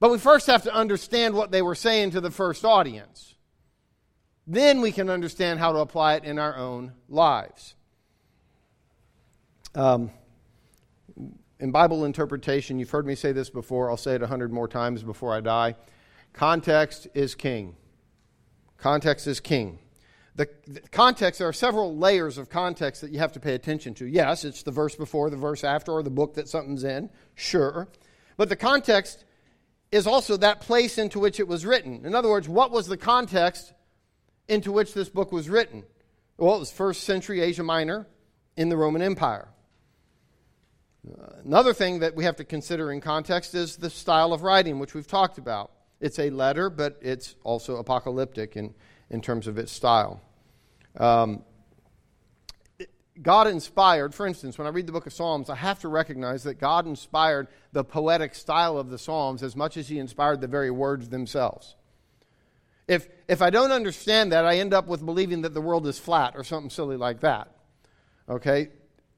[0.00, 3.34] but we first have to understand what they were saying to the first audience.
[4.46, 7.74] Then we can understand how to apply it in our own lives.
[9.74, 10.10] Um,
[11.60, 14.68] in Bible interpretation, you've heard me say this before, I'll say it a hundred more
[14.68, 15.74] times before I die.
[16.32, 17.76] Context is king.
[18.78, 19.78] Context is king.
[20.36, 23.92] The, the, context, there are several layers of context that you have to pay attention
[23.94, 24.06] to.
[24.06, 27.88] Yes, it's the verse before, the verse after, or the book that something's in, sure.
[28.36, 29.24] But the context
[29.90, 32.06] is also that place into which it was written.
[32.06, 33.72] In other words, what was the context
[34.46, 35.82] into which this book was written?
[36.36, 38.06] Well, it was first century Asia Minor
[38.56, 39.48] in the Roman Empire.
[41.44, 44.94] Another thing that we have to consider in context is the style of writing, which
[44.94, 45.72] we've talked about.
[46.00, 48.74] It's a letter, but it's also apocalyptic in,
[49.10, 50.20] in terms of its style.
[50.96, 51.44] Um,
[53.20, 56.44] God inspired, for instance, when I read the book of Psalms, I have to recognize
[56.44, 60.46] that God inspired the poetic style of the Psalms as much as He inspired the
[60.46, 61.74] very words themselves.
[62.86, 65.98] If, if I don't understand that, I end up with believing that the world is
[65.98, 67.50] flat or something silly like that.
[68.28, 68.68] Okay?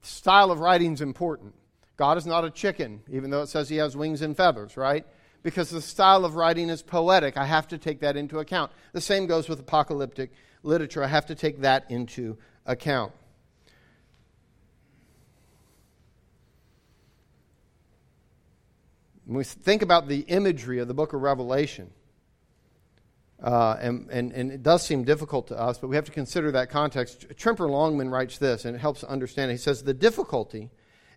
[0.01, 1.53] Style of writing is important.
[1.95, 5.05] God is not a chicken, even though it says he has wings and feathers, right?
[5.43, 7.35] Because the style of writing is poetic.
[7.35, 8.71] I have to take that into account.
[8.93, 10.31] The same goes with apocalyptic
[10.63, 11.03] literature.
[11.03, 13.11] I have to take that into account.
[19.25, 21.91] When we think about the imagery of the book of Revelation,
[23.41, 26.51] uh, and, and, and it does seem difficult to us, but we have to consider
[26.51, 27.27] that context.
[27.37, 29.49] Tremper Longman writes this, and it helps understand.
[29.51, 30.69] He says, The difficulty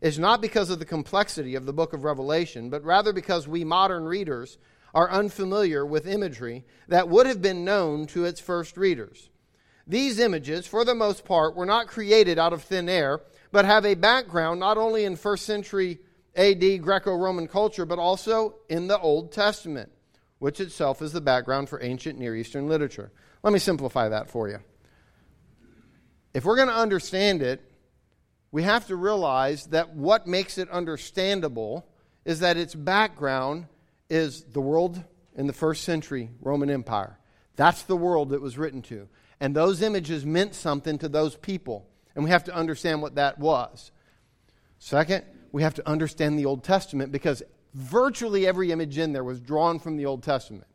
[0.05, 3.65] is not because of the complexity of the book of Revelation, but rather because we
[3.65, 4.59] modern readers
[4.93, 9.31] are unfamiliar with imagery that would have been known to its first readers.
[9.87, 13.87] These images, for the most part, were not created out of thin air, but have
[13.87, 16.01] a background not only in first century
[16.37, 19.91] AD Greco Roman culture, but also in the Old Testament,
[20.39, 23.11] which itself is the background for ancient Near Eastern literature.
[23.43, 24.59] Let me simplify that for you.
[26.35, 27.71] If we're going to understand it,
[28.55, 31.85] we have to realize that what makes it understandable
[32.25, 33.67] is that its background
[34.09, 35.03] is the world
[35.35, 37.19] in the first century Roman Empire.
[37.57, 39.09] That's the world it was written to.
[39.41, 41.89] And those images meant something to those people.
[42.15, 43.91] And we have to understand what that was.
[44.79, 49.41] Second, we have to understand the Old Testament because virtually every image in there was
[49.41, 50.69] drawn from the Old Testament.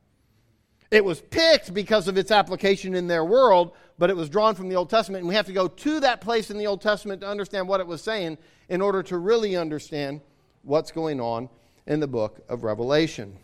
[0.92, 4.70] It was picked because of its application in their world, but it was drawn from
[4.70, 5.22] the Old Testament.
[5.22, 7.80] And we have to go to that place in the Old Testament to understand what
[7.80, 8.38] it was saying
[8.70, 10.22] in order to really understand
[10.64, 11.50] what's going on
[11.86, 13.38] in the book of Revelation.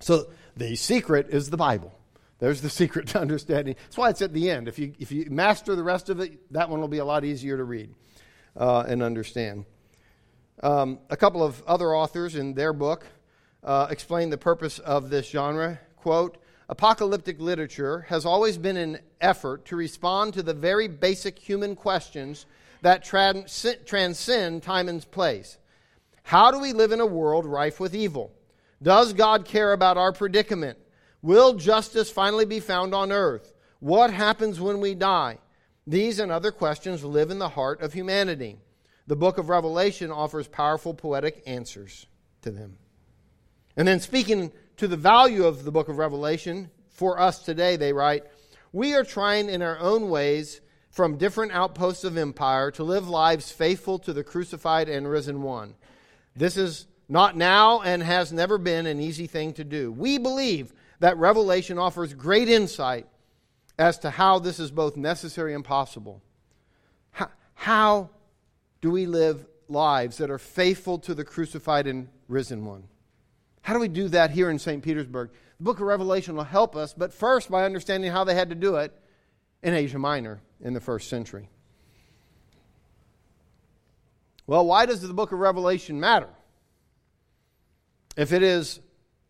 [0.00, 1.92] So the secret is the Bible.
[2.38, 3.76] There's the secret to understanding.
[3.84, 4.68] That's why it's at the end.
[4.68, 7.24] If you, if you master the rest of it, that one will be a lot
[7.24, 7.94] easier to read
[8.56, 9.66] uh, and understand.
[10.62, 13.06] Um, a couple of other authors in their book
[13.62, 15.80] uh, explain the purpose of this genre.
[16.04, 16.36] Quote,
[16.68, 22.44] apocalyptic literature has always been an effort to respond to the very basic human questions
[22.82, 25.56] that trans- transcend time and place.
[26.22, 28.34] How do we live in a world rife with evil?
[28.82, 30.78] Does God care about our predicament?
[31.22, 33.54] Will justice finally be found on earth?
[33.80, 35.38] What happens when we die?
[35.86, 38.58] These and other questions live in the heart of humanity.
[39.06, 42.04] The book of Revelation offers powerful poetic answers
[42.42, 42.76] to them.
[43.74, 47.92] And then, speaking to the value of the book of Revelation for us today, they
[47.92, 48.24] write,
[48.72, 50.60] We are trying in our own ways
[50.90, 55.74] from different outposts of empire to live lives faithful to the crucified and risen one.
[56.36, 59.90] This is not now and has never been an easy thing to do.
[59.90, 63.06] We believe that Revelation offers great insight
[63.78, 66.22] as to how this is both necessary and possible.
[67.54, 68.10] How,
[68.80, 72.84] do we live lives that are faithful to the crucified and risen one?
[73.64, 74.82] How do we do that here in St.
[74.82, 75.30] Petersburg?
[75.56, 78.54] The book of Revelation will help us, but first by understanding how they had to
[78.54, 78.92] do it
[79.62, 81.48] in Asia Minor in the first century.
[84.46, 86.28] Well, why does the book of Revelation matter?
[88.18, 88.80] If it is,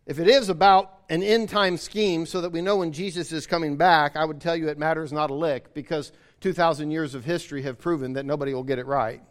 [0.05, 3.47] if it is about an end time scheme so that we know when Jesus is
[3.47, 7.25] coming back, I would tell you it matters not a lick because 2,000 years of
[7.25, 9.23] history have proven that nobody will get it right.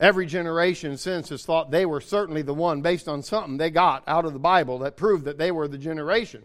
[0.00, 4.04] Every generation since has thought they were certainly the one based on something they got
[4.06, 6.44] out of the Bible that proved that they were the generation.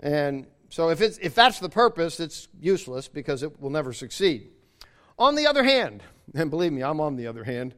[0.00, 4.48] And so if, it's, if that's the purpose, it's useless because it will never succeed.
[5.18, 6.02] On the other hand,
[6.34, 7.74] and believe me, I'm on the other hand,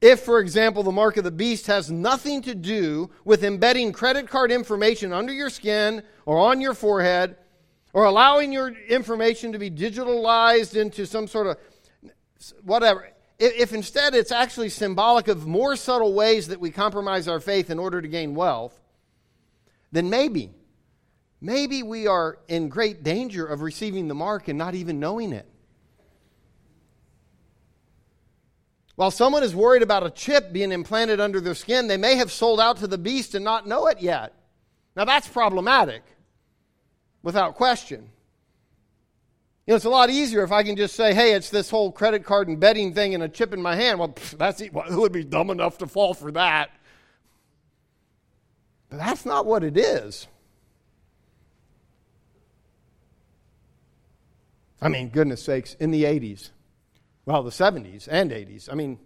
[0.00, 4.28] if, for example, the mark of the beast has nothing to do with embedding credit
[4.28, 7.36] card information under your skin or on your forehead,
[7.92, 11.56] or allowing your information to be digitalized into some sort of
[12.64, 13.11] whatever,
[13.42, 17.78] if instead it's actually symbolic of more subtle ways that we compromise our faith in
[17.78, 18.78] order to gain wealth,
[19.90, 20.50] then maybe,
[21.40, 25.46] maybe we are in great danger of receiving the mark and not even knowing it.
[28.94, 32.30] While someone is worried about a chip being implanted under their skin, they may have
[32.30, 34.34] sold out to the beast and not know it yet.
[34.94, 36.02] Now, that's problematic,
[37.22, 38.10] without question.
[39.66, 41.92] You know, it's a lot easier if I can just say, hey, it's this whole
[41.92, 44.00] credit card and betting thing and a chip in my hand.
[44.00, 46.70] Well, that's, who would be dumb enough to fall for that?
[48.90, 50.26] But that's not what it is.
[54.80, 56.50] I mean, goodness sakes, in the 80s,
[57.24, 58.68] well, the 70s and 80s.
[58.70, 58.98] I mean,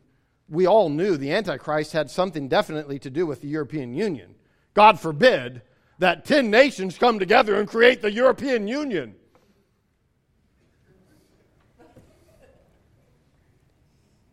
[0.48, 4.36] we all knew the Antichrist had something definitely to do with the European Union.
[4.72, 5.60] God forbid
[5.98, 9.16] that 10 nations come together and create the European Union.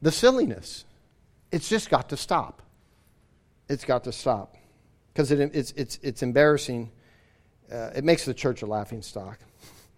[0.04, 0.84] The silliness.
[1.50, 2.62] It's just got to stop.
[3.70, 4.58] It's got to stop.
[5.14, 6.92] Because it, it's, it's, it's embarrassing.
[7.72, 9.40] Uh, it makes the church a laughing stock.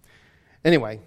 [0.66, 1.00] anyway,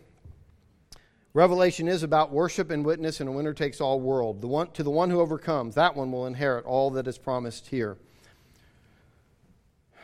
[1.32, 4.40] Revelation is about worship and witness in a winner takes all world.
[4.40, 7.68] The one, to the one who overcomes, that one will inherit all that is promised
[7.68, 7.98] here.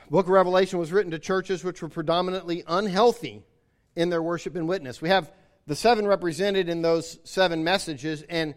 [0.09, 3.43] Book of Revelation was written to churches which were predominantly unhealthy
[3.97, 5.03] in their worship and witness.
[5.03, 5.33] We have
[5.67, 8.55] the seven represented in those seven messages, and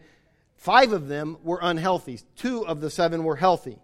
[0.58, 2.20] five of them were unhealthy.
[2.36, 3.78] Two of the seven were healthy.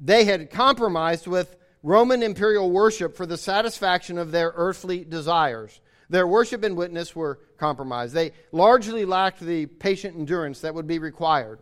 [0.00, 5.80] They had compromised with Roman imperial worship for the satisfaction of their earthly desires.
[6.08, 8.14] Their worship and witness were compromised.
[8.14, 11.58] They largely lacked the patient endurance that would be required.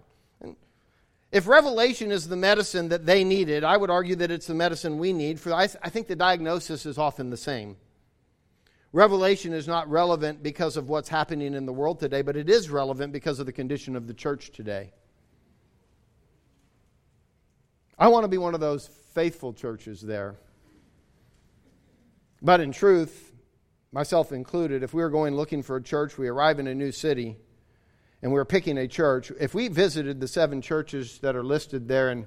[1.33, 4.99] If revelation is the medicine that they needed, I would argue that it's the medicine
[4.99, 5.41] we need.
[5.41, 7.77] For I, I think the diagnosis is often the same.
[8.93, 12.69] Revelation is not relevant because of what's happening in the world today, but it is
[12.69, 14.93] relevant because of the condition of the church today.
[17.99, 20.37] I want to be one of those faithful churches there.
[22.43, 23.33] But in truth,
[23.93, 26.93] myself included, if we were going looking for a church, we arrive in a new
[26.93, 27.37] city
[28.21, 29.33] and we're picking a church.
[29.41, 32.27] If we visited the seven churches that are listed there and,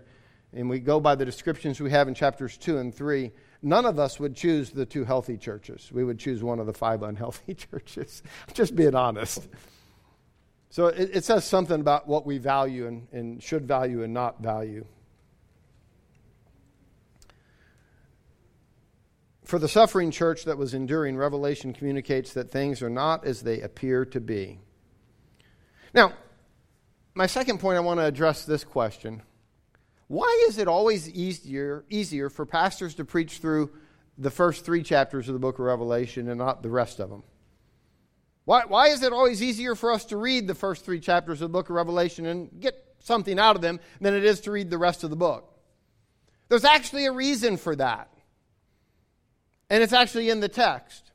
[0.54, 3.32] and we go by the descriptions we have in chapters 2 and 3,
[3.66, 5.92] none of us would choose the two healthy churches.
[5.92, 8.22] We would choose one of the five unhealthy churches.
[8.54, 9.48] Just being honest.
[10.70, 14.42] So it, it, says something about what we value and, and should value and not
[14.42, 14.86] value.
[19.46, 23.62] For the suffering church that was enduring, Revelation communicates that things are not as they
[23.62, 24.60] appear to be.
[25.94, 26.14] Now,
[27.14, 29.22] my second point, I want to address this question
[30.08, 33.72] why is it always easier, easier for pastors to preach through
[34.18, 37.24] the first three chapters of the book of Revelation and not the rest of them?
[38.46, 41.50] Why, why is it always easier for us to read the first three chapters of
[41.50, 44.70] the book of Revelation and get something out of them than it is to read
[44.70, 45.52] the rest of the book?
[46.50, 48.10] There's actually a reason for that.
[49.72, 51.12] And it's actually in the text.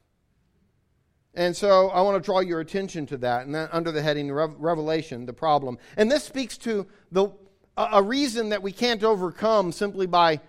[1.35, 4.33] And so I want to draw your attention to that, and that under the heading
[4.33, 5.79] Revelation, the problem.
[5.97, 7.29] And this speaks to the
[7.77, 10.41] a reason that we can't overcome simply by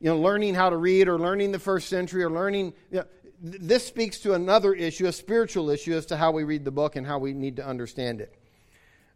[0.00, 2.74] you know, learning how to read or learning the first century or learning.
[2.90, 3.04] You know,
[3.40, 6.96] this speaks to another issue, a spiritual issue, as to how we read the book
[6.96, 8.34] and how we need to understand it.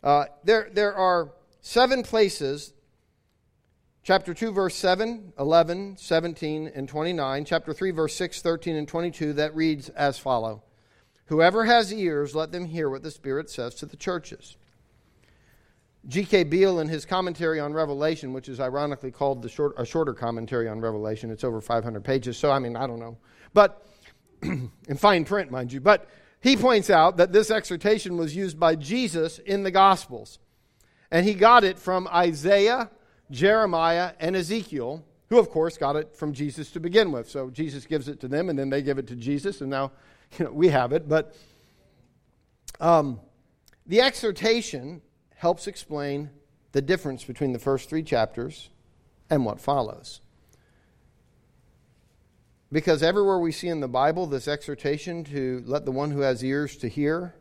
[0.03, 2.73] Uh, there, there are seven places
[4.03, 9.35] chapter 2, verse 7, 11, 17, and 29, chapter 3, verse 6, 13, and 22,
[9.35, 10.63] that reads as follow
[11.27, 14.57] Whoever has ears, let them hear what the Spirit says to the churches.
[16.07, 16.45] G.K.
[16.45, 20.69] Beale, in his commentary on Revelation, which is ironically called the short, a shorter commentary
[20.69, 23.19] on Revelation, it's over 500 pages, so I mean, I don't know.
[23.53, 23.85] But,
[24.43, 25.81] in fine print, mind you.
[25.81, 26.09] But
[26.41, 30.39] he points out that this exhortation was used by Jesus in the Gospels.
[31.11, 32.91] And he got it from Isaiah,
[33.31, 37.29] Jeremiah, and Ezekiel, who, of course, got it from Jesus to begin with.
[37.29, 39.93] So Jesus gives it to them, and then they give it to Jesus, and now
[40.39, 41.09] you know, we have it.
[41.09, 41.35] But
[42.81, 43.21] um,
[43.87, 45.03] the exhortation
[45.39, 46.31] helps explain
[46.73, 48.71] the difference between the first three chapters
[49.31, 50.21] and what follows.
[52.73, 56.45] Because everywhere we see in the Bible this exhortation to let the one who has
[56.45, 57.35] ears to hear,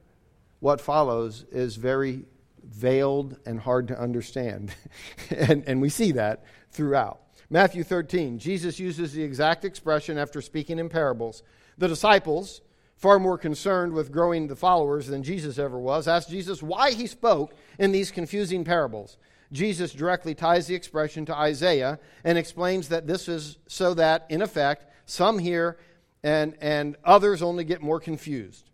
[0.60, 2.26] what follows is very
[2.64, 4.74] veiled and hard to understand.
[5.36, 7.20] and, and we see that throughout.
[7.50, 11.42] Matthew 13, Jesus uses the exact expression after speaking in parables.
[11.80, 12.62] The disciples,
[12.98, 17.08] far more concerned with growing the followers than Jesus ever was, asked Jesus why he
[17.08, 19.18] spoke in these confusing parables.
[19.52, 24.42] Jesus directly ties the expression to Isaiah and explains that this is so that, in
[24.42, 25.78] effect, some hear
[26.24, 28.70] and, and others only get more confused.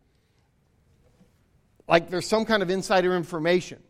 [1.88, 3.83] Like there's some kind of insider information.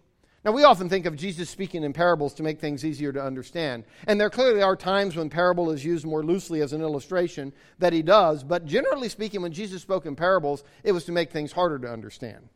[0.45, 3.85] Now, we often think of Jesus speaking in parables to make things easier to understand.
[4.07, 7.93] And there clearly are times when parable is used more loosely as an illustration that
[7.93, 8.43] he does.
[8.43, 11.89] But generally speaking, when Jesus spoke in parables, it was to make things harder to
[11.89, 12.49] understand.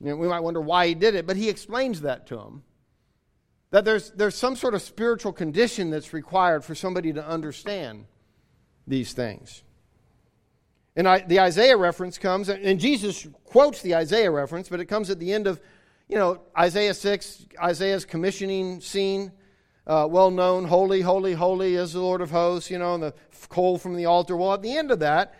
[0.00, 2.62] You know, we might wonder why he did it, but he explains that to them.
[3.70, 8.04] That there's, there's some sort of spiritual condition that's required for somebody to understand
[8.86, 9.62] these things.
[10.96, 15.10] And I, the Isaiah reference comes, and Jesus quotes the Isaiah reference, but it comes
[15.10, 15.60] at the end of
[16.08, 19.32] you know, Isaiah 6, Isaiah's commissioning scene,
[19.86, 23.14] uh, well known, holy, holy, holy is the Lord of hosts, you know, and the
[23.48, 24.36] coal from the altar.
[24.36, 25.34] Well, at the end of that,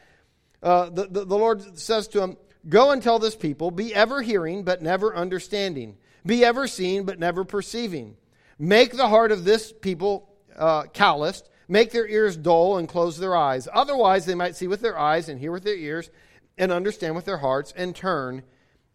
[0.63, 4.23] uh, the, the, the Lord says to him, Go and tell this people, be ever
[4.23, 8.17] hearing, but never understanding, be ever seeing, but never perceiving.
[8.59, 13.37] Make the heart of this people uh, calloused, make their ears dull, and close their
[13.37, 13.69] eyes.
[13.71, 16.11] Otherwise, they might see with their eyes and hear with their ears
[16.57, 18.43] and understand with their hearts and turn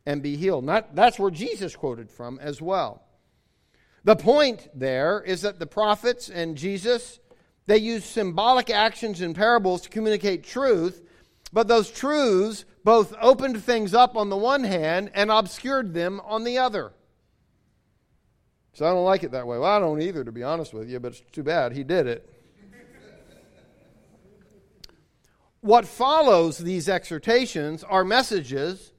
[0.06, 0.64] and be healed.
[0.64, 3.04] Not, that's where Jesus quoted from as well.
[4.04, 7.20] The point there is that the prophets and Jesus,
[7.68, 11.04] they use symbolic actions and parables to communicate truth,
[11.52, 16.44] but those truths both opened things up on the one hand and obscured them on
[16.44, 16.94] the other.
[18.74, 19.58] So I don't like it that way.
[19.58, 21.74] Well, I don't either, to be honest with you, but it's too bad.
[21.74, 22.30] He did it.
[25.62, 28.94] what follows these exhortations are messages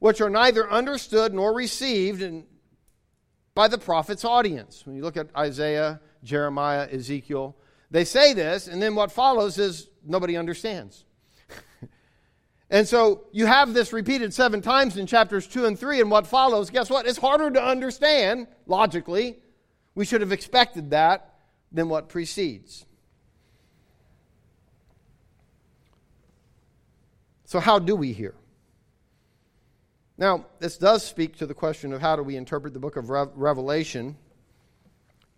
[0.00, 2.44] which are neither understood nor received in,
[3.54, 4.84] by the prophet's audience.
[4.84, 7.54] When you look at Isaiah, Jeremiah, Ezekiel,
[7.90, 11.04] they say this, and then what follows is nobody understands.
[12.70, 16.26] and so you have this repeated seven times in chapters 2 and 3, and what
[16.26, 17.06] follows, guess what?
[17.06, 19.36] It's harder to understand, logically,
[19.94, 21.34] we should have expected that
[21.72, 22.86] than what precedes.
[27.44, 28.34] So, how do we hear?
[30.20, 33.08] Now, this does speak to the question of how do we interpret the book of
[33.08, 34.18] Revelation.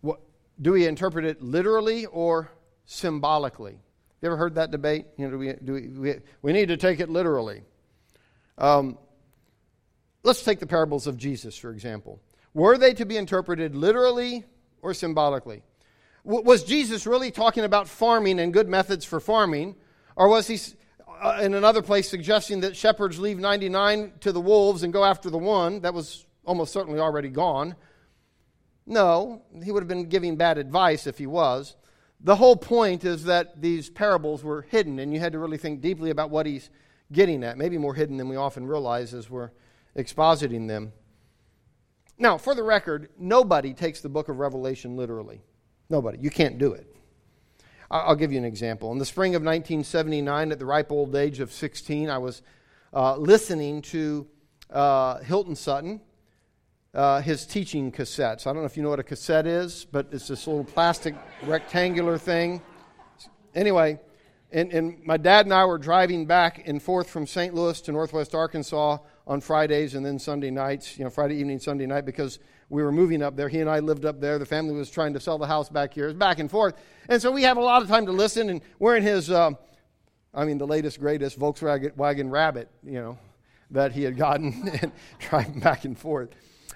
[0.01, 0.19] What,
[0.61, 2.51] do we interpret it literally or
[2.85, 3.79] symbolically?
[4.21, 5.07] You ever heard that debate?
[5.17, 7.63] You know, do we, do we, we need to take it literally.
[8.59, 8.99] Um,
[10.25, 12.21] let's take the parables of Jesus, for example.
[12.53, 14.45] Were they to be interpreted literally
[14.83, 15.63] or symbolically?
[16.25, 19.77] W- was Jesus really talking about farming and good methods for farming?
[20.17, 20.59] Or was he
[21.23, 25.31] uh, in another place suggesting that shepherds leave 99 to the wolves and go after
[25.31, 27.77] the one that was almost certainly already gone.
[28.87, 31.77] No, he would have been giving bad advice if he was.
[32.21, 35.81] The whole point is that these parables were hidden, and you had to really think
[35.81, 36.71] deeply about what he's
[37.13, 37.57] getting at.
[37.57, 39.51] Maybe more hidden than we often realize as we're
[39.97, 40.93] expositing them.
[42.19, 45.41] Now, for the record, nobody takes the book of Revelation literally.
[45.89, 46.19] Nobody.
[46.19, 46.92] You can't do it.
[47.93, 48.91] I'll give you an example.
[48.93, 52.41] In the spring of 1979, at the ripe old age of 16, I was
[52.95, 54.27] uh, listening to
[54.71, 56.01] uh, Hilton Sutton,
[56.95, 58.47] uh, his teaching cassettes.
[58.47, 61.15] I don't know if you know what a cassette is, but it's this little plastic
[61.45, 62.63] rectangular thing.
[63.55, 64.01] Anyway,
[64.53, 67.55] and, and my dad and I were driving back and forth from St.
[67.55, 71.87] Louis to Northwest Arkansas on Fridays and then Sunday nights, you know, Friday evening, Sunday
[71.87, 73.49] night, because we were moving up there.
[73.49, 74.39] He and I lived up there.
[74.39, 76.05] The family was trying to sell the house back here.
[76.05, 76.75] It was back and forth.
[77.09, 79.51] And so we have a lot of time to listen, and we're in his, uh,
[80.35, 83.19] I mean, the latest, greatest Volkswagen Rabbit, you know,
[83.71, 86.31] that he had gotten, and driving back and forth.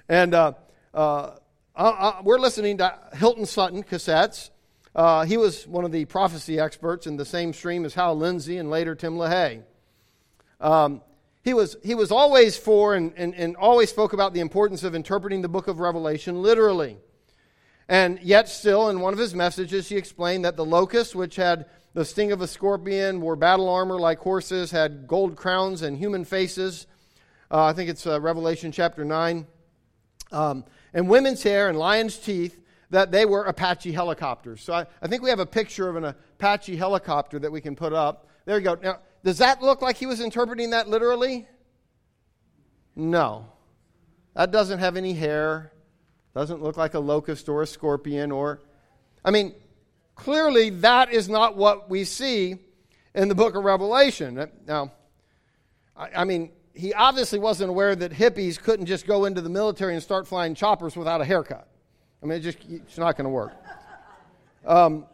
[0.07, 0.53] And uh,
[0.93, 1.31] uh,
[1.75, 4.51] uh, uh, we're listening to Hilton Sutton cassettes.
[4.95, 8.57] Uh, he was one of the prophecy experts in the same stream as Hal Lindsey
[8.57, 9.63] and later Tim LaHaye.
[10.59, 11.01] Um,
[11.47, 14.93] he was, he was always for and, and, and always spoke about the importance of
[14.93, 16.97] interpreting the book of Revelation literally.
[17.87, 21.67] And yet, still, in one of his messages, he explained that the locusts, which had
[21.93, 26.25] the sting of a scorpion, wore battle armor like horses, had gold crowns and human
[26.25, 26.85] faces.
[27.49, 29.47] Uh, I think it's uh, Revelation chapter 9.
[30.33, 34.61] Um, and women's hair and lion's teeth, that they were Apache helicopters.
[34.61, 37.73] So I, I think we have a picture of an Apache helicopter that we can
[37.73, 38.27] put up.
[38.43, 38.77] There you go.
[38.83, 41.49] Now, does that look like he was interpreting that literally?
[42.95, 43.45] No.
[44.35, 45.73] That doesn't have any hair.
[46.33, 48.61] Doesn't look like a locust or a scorpion or.
[49.25, 49.53] I mean,
[50.15, 52.55] clearly that is not what we see
[53.13, 54.49] in the book of Revelation.
[54.65, 54.93] Now,
[55.97, 60.01] I, mean, he obviously wasn't aware that hippies couldn't just go into the military and
[60.01, 61.67] start flying choppers without a haircut.
[62.23, 63.51] I mean, it just, it's not going to work.
[64.65, 65.05] Um,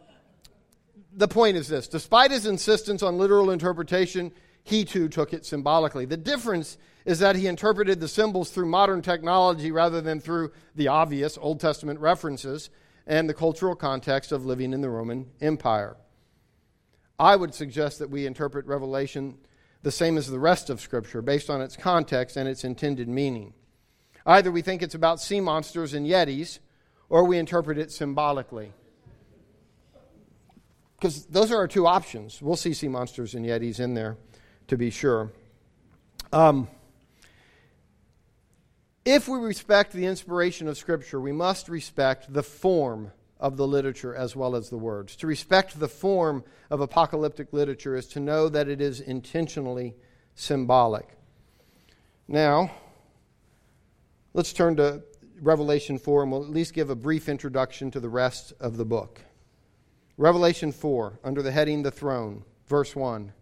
[1.16, 6.04] the point is this despite his insistence on literal interpretation, he too took it symbolically.
[6.04, 10.88] The difference is that he interpreted the symbols through modern technology rather than through the
[10.88, 12.70] obvious Old Testament references
[13.06, 15.96] and the cultural context of living in the Roman Empire.
[17.18, 19.36] I would suggest that we interpret Revelation
[19.82, 23.52] the same as the rest of Scripture based on its context and its intended meaning.
[24.24, 26.58] Either we think it's about sea monsters and yetis,
[27.10, 28.72] or we interpret it symbolically
[31.04, 32.40] because those are our two options.
[32.40, 34.16] We'll see sea monsters and yetis in there,
[34.68, 35.30] to be sure.
[36.32, 36.66] Um,
[39.04, 44.14] if we respect the inspiration of Scripture, we must respect the form of the literature
[44.14, 45.14] as well as the words.
[45.16, 49.96] To respect the form of apocalyptic literature is to know that it is intentionally
[50.34, 51.18] symbolic.
[52.28, 52.72] Now,
[54.32, 55.02] let's turn to
[55.42, 58.86] Revelation 4 and we'll at least give a brief introduction to the rest of the
[58.86, 59.20] book.
[60.16, 63.32] Revelation 4, under the heading The Throne, verse 1.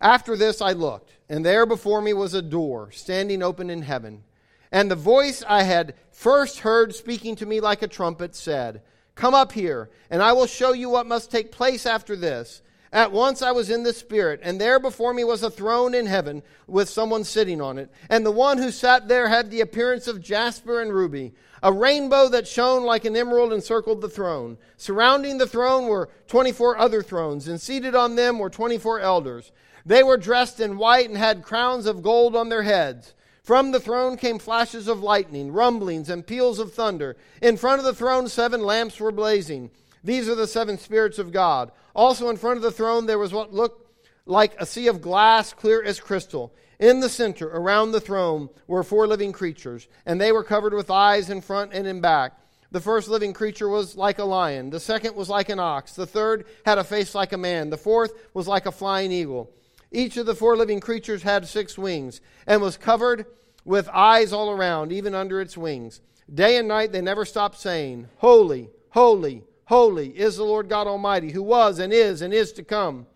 [0.00, 4.24] After this I looked, and there before me was a door standing open in heaven.
[4.72, 8.82] And the voice I had first heard speaking to me like a trumpet said,
[9.14, 12.61] Come up here, and I will show you what must take place after this.
[12.92, 16.04] At once I was in the Spirit, and there before me was a throne in
[16.04, 17.90] heaven with someone sitting on it.
[18.10, 21.32] And the one who sat there had the appearance of jasper and ruby.
[21.62, 24.58] A rainbow that shone like an emerald encircled the throne.
[24.76, 29.52] Surrounding the throne were 24 other thrones, and seated on them were 24 elders.
[29.86, 33.14] They were dressed in white and had crowns of gold on their heads.
[33.42, 37.16] From the throne came flashes of lightning, rumblings, and peals of thunder.
[37.40, 39.70] In front of the throne, seven lamps were blazing.
[40.04, 41.70] These are the seven spirits of God.
[41.94, 43.82] Also, in front of the throne, there was what looked
[44.26, 46.54] like a sea of glass, clear as crystal.
[46.78, 50.90] In the center, around the throne, were four living creatures, and they were covered with
[50.90, 52.38] eyes in front and in back.
[52.72, 54.70] The first living creature was like a lion.
[54.70, 55.92] The second was like an ox.
[55.92, 57.68] The third had a face like a man.
[57.70, 59.50] The fourth was like a flying eagle.
[59.92, 63.26] Each of the four living creatures had six wings and was covered
[63.64, 66.00] with eyes all around, even under its wings.
[66.32, 71.32] Day and night they never stopped saying, Holy, holy, holy is the Lord God Almighty,
[71.32, 73.06] who was and is and is to come.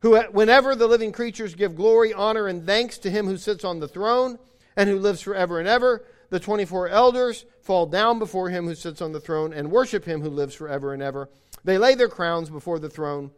[0.00, 3.80] Who, whenever the living creatures give glory, honor, and thanks to him who sits on
[3.80, 4.38] the throne
[4.76, 9.00] and who lives forever and ever, the 24 elders fall down before him who sits
[9.00, 11.30] on the throne and worship him who lives forever and ever.
[11.64, 13.30] They lay their crowns before the throne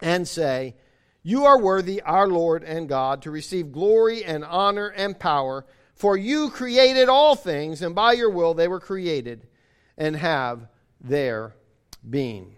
[0.00, 0.74] and say,
[1.22, 6.16] You are worthy, our Lord and God, to receive glory and honor and power, for
[6.16, 9.46] you created all things, and by your will they were created
[9.98, 10.68] and have
[11.00, 11.54] their
[12.08, 12.56] being.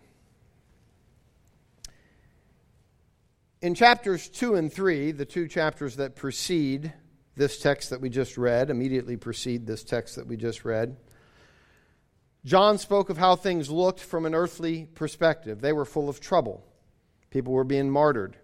[3.61, 6.93] In chapters 2 and 3, the two chapters that precede
[7.37, 10.97] this text that we just read, immediately precede this text that we just read,
[12.45, 15.61] John spoke of how things looked from an earthly perspective.
[15.63, 16.63] They were full of trouble.
[17.31, 18.37] People were being martyred.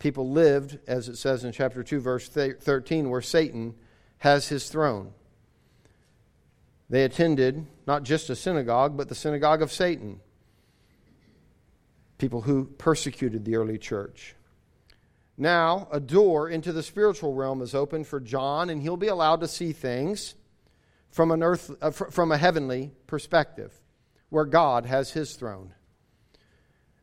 [0.00, 3.74] People lived, as it says in chapter 2, verse 13, where Satan
[4.18, 5.12] has his throne.
[6.90, 10.20] They attended not just a synagogue, but the synagogue of Satan.
[12.18, 14.34] People who persecuted the early church.
[15.38, 19.40] Now, a door into the spiritual realm is open for John, and he'll be allowed
[19.40, 20.34] to see things
[21.10, 23.78] from, an earth, uh, from a heavenly perspective,
[24.30, 25.74] where God has his throne.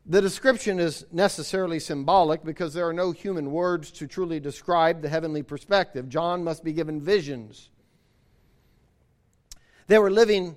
[0.06, 5.08] The description is necessarily symbolic because there are no human words to truly describe the
[5.08, 6.08] heavenly perspective.
[6.08, 7.70] John must be given visions.
[9.86, 10.56] They were living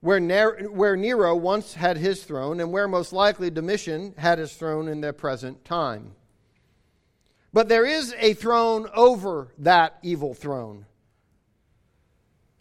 [0.00, 4.88] where, where Nero once had his throne and where most likely Domitian had his throne
[4.88, 6.12] in their present time.
[7.52, 10.86] But there is a throne over that evil throne.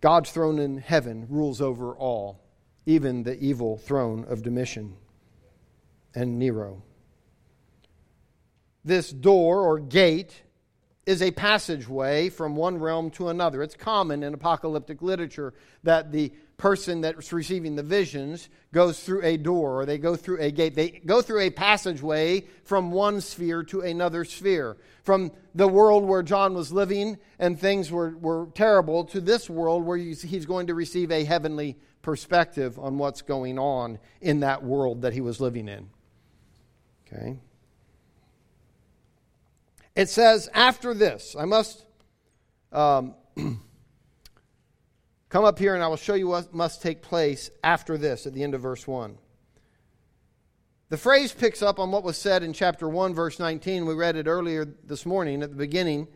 [0.02, 2.40] God's throne in heaven rules over all,
[2.86, 4.96] even the evil throne of Domitian
[6.14, 6.84] and Nero.
[8.86, 10.44] This door or gate
[11.06, 13.62] is a passageway from one realm to another.
[13.62, 19.38] It's common in apocalyptic literature that the person that's receiving the visions goes through a
[19.38, 20.76] door or they go through a gate.
[20.76, 24.78] They go through a passageway from one sphere to another sphere.
[25.04, 29.86] From the world where John was living and things were, were terrible to this world
[29.86, 35.02] where he's, going to receive a heavenly perspective on what's going on in that world
[35.02, 35.90] that he was living in.
[37.08, 37.40] Okay?
[39.96, 41.86] It says, after this, I must
[42.72, 43.16] um,
[45.36, 48.34] come up here and I will show you what must take place after this at
[48.34, 49.18] the end of verse 1.
[50.88, 53.86] The phrase picks up on what was said in chapter 1, verse 19.
[53.86, 56.08] We read it earlier this morning at the beginning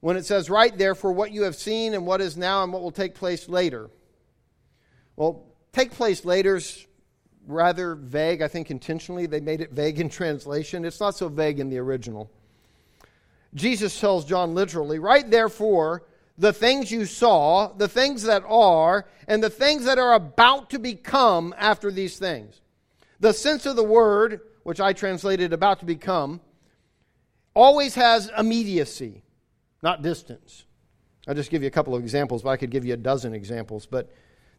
[0.00, 2.82] when it says, Write therefore what you have seen and what is now and what
[2.82, 3.88] will take place later.
[5.16, 6.86] Well, take place later is
[7.46, 8.42] rather vague.
[8.42, 10.84] I think intentionally they made it vague in translation.
[10.84, 12.30] It's not so vague in the original.
[13.54, 16.02] Jesus tells John literally, Write therefore
[16.38, 20.78] the things you saw, the things that are, and the things that are about to
[20.78, 22.60] become after these things.
[23.18, 26.40] The sense of the word, which I translated about to become,
[27.54, 29.24] always has immediacy,
[29.82, 30.64] not distance.
[31.26, 33.34] I'll just give you a couple of examples, but I could give you a dozen
[33.34, 33.86] examples.
[33.86, 34.08] But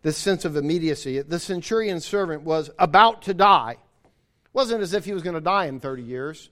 [0.01, 3.77] this sense of immediacy, the centurion's servant was about to die.
[4.03, 6.49] It wasn't as if he was going to die in 30 years.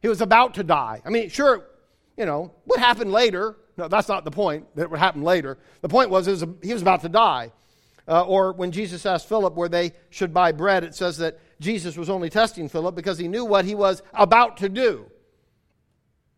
[0.00, 1.02] He was about to die.
[1.04, 1.66] I mean, sure,
[2.16, 3.56] you know, what happened later?
[3.78, 5.56] No, that's not the point, that would happen later.
[5.82, 7.52] The point was, was he was about to die.
[8.08, 11.96] Uh, or when Jesus asked Philip where they should buy bread, it says that Jesus
[11.96, 15.06] was only testing Philip because he knew what he was about to do.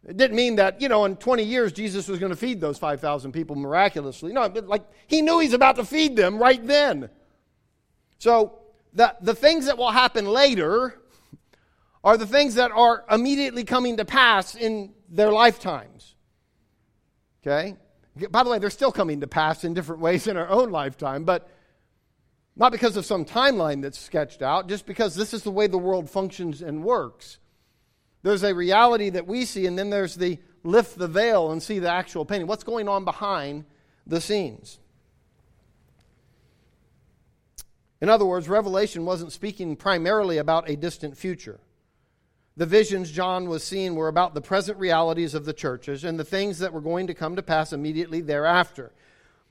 [0.06, 2.78] It didn't mean that, you know, in 20 years Jesus was going to feed those
[2.78, 4.32] 5,000 people miraculously.
[4.32, 7.08] No, but like he knew he's about to feed them right then.
[8.18, 8.58] So
[8.92, 11.00] the, the things that will happen later
[12.02, 16.16] are the things that are immediately coming to pass in their lifetimes.
[17.42, 17.76] Okay?
[18.30, 21.24] By the way, they're still coming to pass in different ways in our own lifetime,
[21.24, 21.48] but
[22.56, 25.78] not because of some timeline that's sketched out, just because this is the way the
[25.78, 27.38] world functions and works.
[28.22, 31.78] There's a reality that we see, and then there's the lift the veil and see
[31.78, 32.46] the actual painting.
[32.46, 33.64] What's going on behind
[34.06, 34.78] the scenes?
[38.00, 41.60] In other words, Revelation wasn't speaking primarily about a distant future.
[42.56, 46.24] The visions John was seeing were about the present realities of the churches and the
[46.24, 48.92] things that were going to come to pass immediately thereafter,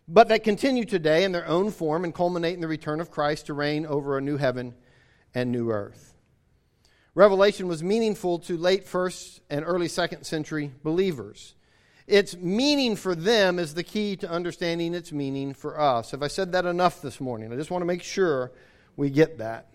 [0.08, 3.45] but that continue today in their own form and culminate in the return of Christ
[3.47, 4.76] to reign over a new heaven
[5.34, 6.14] and new earth.
[7.16, 11.56] Revelation was meaningful to late first and early second century believers.
[12.08, 16.12] Its meaning for them is the key to understanding its meaning for us.
[16.12, 17.52] Have I said that enough this morning?
[17.52, 18.52] I just want to make sure
[18.95, 19.68] we get that.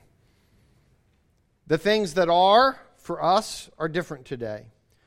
[1.66, 4.64] The things that are for us are different today.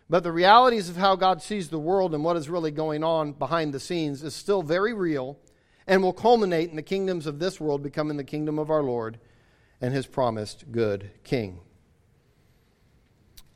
[0.08, 3.34] But the realities of how God sees the world and what is really going on
[3.34, 5.40] behind the scenes is still very real
[5.88, 9.20] and will culminate in the kingdoms of this world becoming the kingdom of our Lord
[9.82, 11.60] and his promised good king.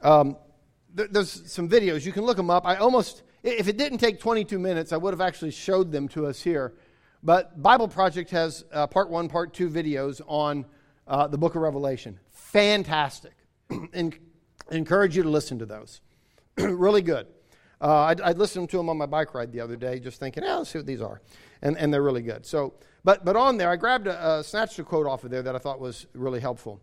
[0.02, 0.38] Um,
[0.94, 2.04] there's some videos.
[2.04, 2.66] You can look them up.
[2.66, 6.26] I almost, if it didn't take 22 minutes, I would have actually showed them to
[6.26, 6.74] us here.
[7.22, 10.66] But Bible Project has uh, part one, part two videos on
[11.08, 12.20] uh, the book of Revelation.
[12.32, 13.34] Fantastic.
[13.94, 14.18] and
[14.72, 16.02] encourage you to listen to those.
[16.58, 17.28] really good.
[17.80, 20.44] Uh, I'd, I'd listened to them on my bike ride the other day, just thinking,
[20.44, 21.22] oh, let's see what these are.
[21.62, 22.46] And, and they're really good.
[22.46, 25.42] So, but, but on there, I grabbed a, a snatched a quote off of there
[25.42, 26.80] that I thought was really helpful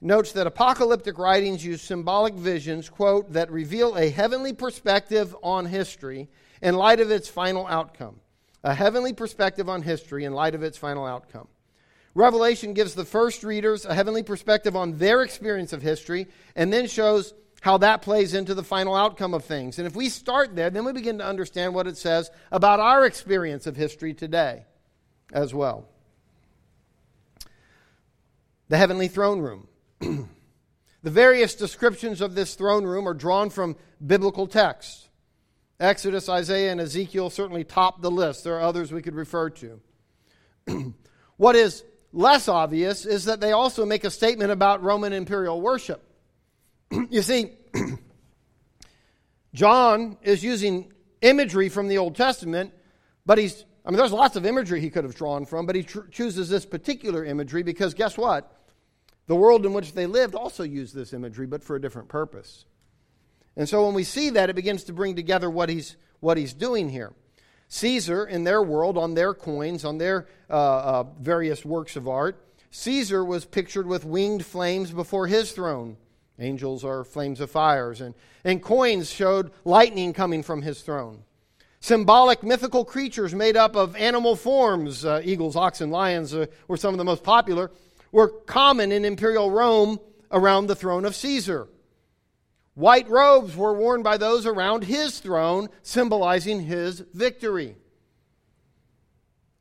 [0.00, 6.28] notes that apocalyptic writings use symbolic visions, quote, that reveal a heavenly perspective on history
[6.62, 8.20] in light of its final outcome.
[8.64, 11.48] A heavenly perspective on history in light of its final outcome.
[12.16, 16.86] Revelation gives the first readers a heavenly perspective on their experience of history and then
[16.86, 19.78] shows how that plays into the final outcome of things.
[19.78, 23.04] And if we start there, then we begin to understand what it says about our
[23.04, 24.64] experience of history today
[25.30, 25.90] as well.
[28.70, 29.68] The heavenly throne room.
[30.00, 35.10] the various descriptions of this throne room are drawn from biblical texts.
[35.78, 38.42] Exodus, Isaiah, and Ezekiel certainly top the list.
[38.42, 39.80] There are others we could refer to.
[41.36, 46.02] what is less obvious is that they also make a statement about Roman imperial worship.
[47.10, 47.52] you see,
[49.54, 50.92] John is using
[51.22, 52.72] imagery from the Old Testament,
[53.24, 55.82] but he's, I mean, there's lots of imagery he could have drawn from, but he
[55.82, 58.52] tr- chooses this particular imagery because guess what?
[59.26, 62.64] The world in which they lived also used this imagery, but for a different purpose.
[63.56, 66.52] And so when we see that, it begins to bring together what he's, what he's
[66.52, 67.12] doing here.
[67.68, 72.40] Caesar, in their world, on their coins, on their uh, uh, various works of art,
[72.70, 75.96] Caesar was pictured with winged flames before his throne.
[76.38, 78.14] Angels are flames of fires, and,
[78.44, 81.22] and coins showed lightning coming from his throne.
[81.80, 86.92] Symbolic mythical creatures made up of animal forms, uh, eagles, oxen, lions uh, were some
[86.92, 87.70] of the most popular,
[88.12, 89.98] were common in imperial Rome
[90.30, 91.68] around the throne of Caesar.
[92.76, 97.74] White robes were worn by those around his throne, symbolizing his victory.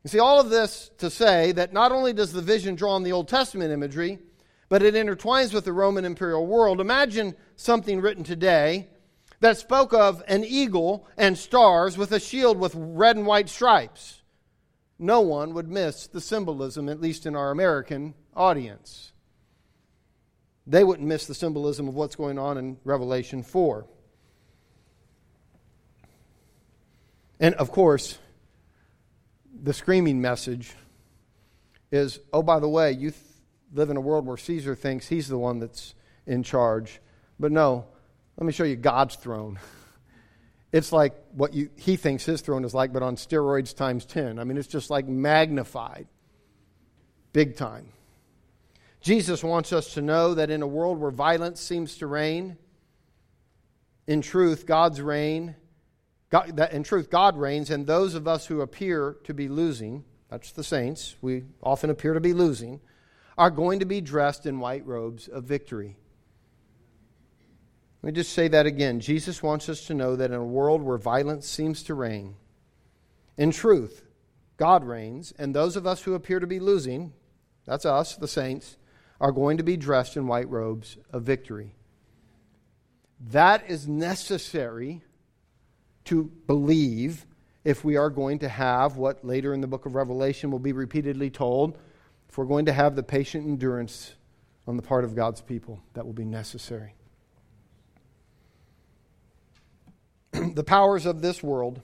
[0.04, 3.04] You see, all of this to say that not only does the vision draw on
[3.04, 4.20] the Old Testament imagery,
[4.68, 6.82] but it intertwines with the Roman imperial world.
[6.82, 8.90] Imagine something written today
[9.40, 14.24] that spoke of an eagle and stars with a shield with red and white stripes.
[15.00, 19.14] No one would miss the symbolism, at least in our American audience.
[20.68, 23.86] They wouldn't miss the symbolism of what's going on in Revelation 4.
[27.40, 28.18] And of course,
[29.64, 30.74] the screaming message
[31.92, 33.22] is oh, by the way, you th-
[33.74, 35.94] live in a world where Caesar thinks he's the one that's
[36.26, 37.00] in charge.
[37.40, 37.86] But no,
[38.38, 39.60] let me show you God's throne.
[40.72, 44.40] It's like what you, he thinks his throne is like, but on steroids times 10.
[44.40, 46.06] I mean, it's just like magnified,
[47.32, 47.94] big time.
[49.06, 52.58] Jesus wants us to know that in a world where violence seems to reign,
[54.08, 55.56] in truth, God's reign,
[56.32, 60.54] God, in truth, God reigns, and those of us who appear to be losing, that's
[60.54, 62.80] the saints, we often appear to be losing,
[63.38, 65.98] are going to be dressed in white robes of victory.
[68.02, 69.00] Let me just say that again.
[69.02, 72.38] Jesus wants us to know that in a world where violence seems to reign,
[73.38, 74.02] in truth,
[74.58, 77.14] God reigns, and those of us who appear to be losing,
[77.68, 78.78] that's us, the saints,
[79.20, 81.76] are going to be dressed in white robes of victory.
[83.32, 85.02] That is necessary
[86.06, 87.26] to believe
[87.64, 90.74] if we are going to have what later in the book of Revelation will be
[90.74, 91.78] repeatedly told,
[92.30, 94.14] if we're going to have the patient endurance
[94.68, 96.94] on the part of God's people, that will be necessary.
[100.32, 101.82] the powers of this world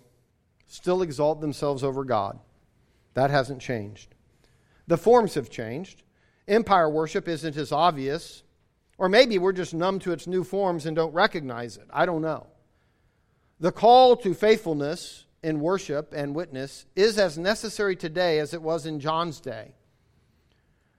[0.67, 2.39] still exalt themselves over God.
[3.13, 4.13] That hasn't changed.
[4.87, 6.03] The forms have changed
[6.47, 8.43] empire worship isn't as obvious,
[8.97, 11.87] or maybe we're just numb to its new forms and don't recognize it.
[11.91, 12.47] I don't know.
[13.59, 18.85] The call to faithfulness in worship and witness is as necessary today as it was
[18.85, 19.73] in John's day.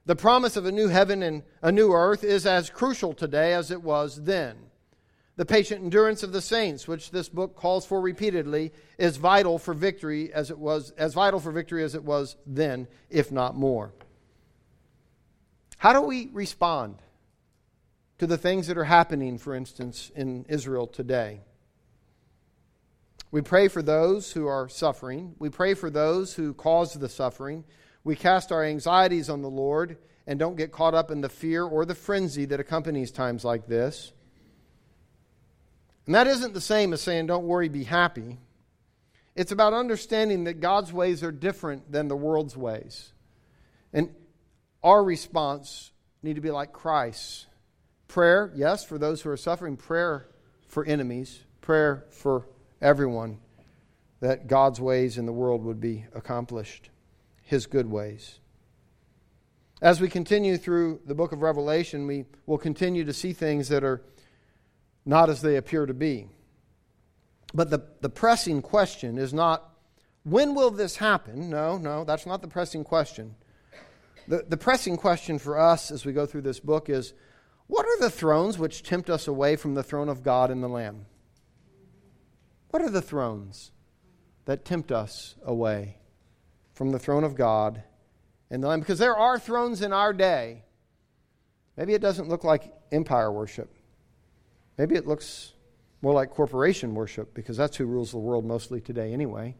[0.04, 3.70] The promise of a new heaven and a new earth is as crucial today as
[3.70, 4.56] it was then.
[5.36, 9.74] The patient endurance of the saints, which this book calls for repeatedly, is vital for
[9.74, 13.92] victory as it was as vital for victory as it was then, if not more.
[15.82, 17.02] How do we respond
[18.18, 21.40] to the things that are happening, for instance, in Israel today?
[23.32, 25.34] We pray for those who are suffering.
[25.40, 27.64] We pray for those who cause the suffering.
[28.04, 31.64] We cast our anxieties on the Lord and don't get caught up in the fear
[31.64, 34.12] or the frenzy that accompanies times like this.
[36.06, 38.38] And that isn't the same as saying, don't worry, be happy.
[39.34, 43.12] It's about understanding that God's ways are different than the world's ways.
[43.92, 44.14] And
[44.82, 47.46] our response need to be like Christ's.
[48.08, 50.28] Prayer, yes, for those who are suffering, prayer
[50.66, 52.46] for enemies, prayer for
[52.80, 53.38] everyone,
[54.20, 56.90] that God's ways in the world would be accomplished,
[57.42, 58.38] His good ways.
[59.80, 63.82] As we continue through the book of Revelation, we will continue to see things that
[63.82, 64.02] are
[65.04, 66.28] not as they appear to be.
[67.54, 69.68] But the, the pressing question is not,
[70.22, 71.50] when will this happen?
[71.50, 73.34] No, no, that's not the pressing question.
[74.28, 77.14] The, the pressing question for us as we go through this book is
[77.66, 80.68] what are the thrones which tempt us away from the throne of God and the
[80.68, 81.06] Lamb?
[82.70, 83.72] What are the thrones
[84.44, 85.98] that tempt us away
[86.74, 87.82] from the throne of God
[88.50, 88.80] and the Lamb?
[88.80, 90.64] Because there are thrones in our day.
[91.76, 93.74] Maybe it doesn't look like empire worship.
[94.78, 95.52] Maybe it looks
[96.02, 99.54] more like corporation worship because that's who rules the world mostly today, anyway.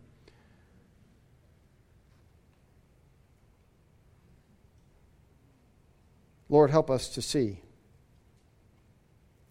[6.53, 7.63] Lord, help us to see.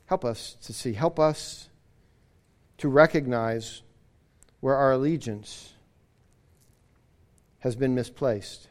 [0.06, 0.94] Help us to see.
[0.94, 1.68] Help us
[2.78, 3.82] to recognize
[4.60, 5.74] where our allegiance
[7.58, 8.68] has been misplaced.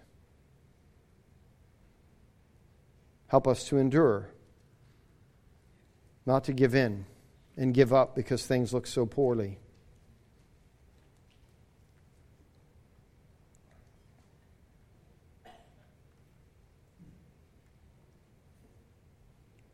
[3.27, 4.29] Help us to endure,
[6.25, 7.07] not to give in
[7.57, 9.59] and give up because things look so poorly.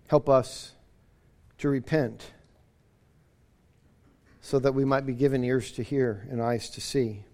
[0.08, 0.72] Help us
[1.58, 2.30] to repent
[4.40, 7.24] so that we might be given ears to hear and eyes to see,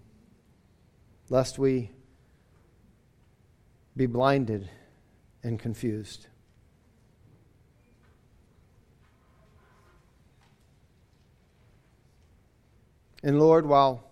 [1.29, 1.91] lest we
[3.95, 4.67] be blinded
[5.43, 6.25] and confused.
[13.21, 14.09] And Lord, while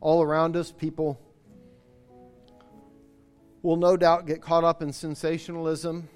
[0.00, 1.20] all around us people
[3.62, 6.08] will no doubt get caught up in sensationalism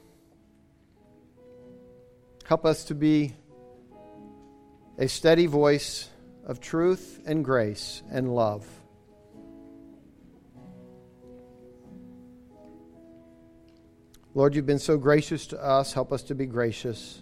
[2.46, 3.34] Help us to be
[4.98, 6.08] a steady voice
[6.46, 8.64] of truth and grace and love.
[14.32, 15.92] Lord, you've been so gracious to us.
[15.92, 17.20] Help us to be gracious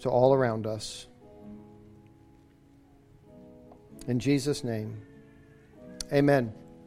[0.00, 1.06] to all around us.
[4.08, 5.02] In Jesus' name,
[6.10, 6.54] amen.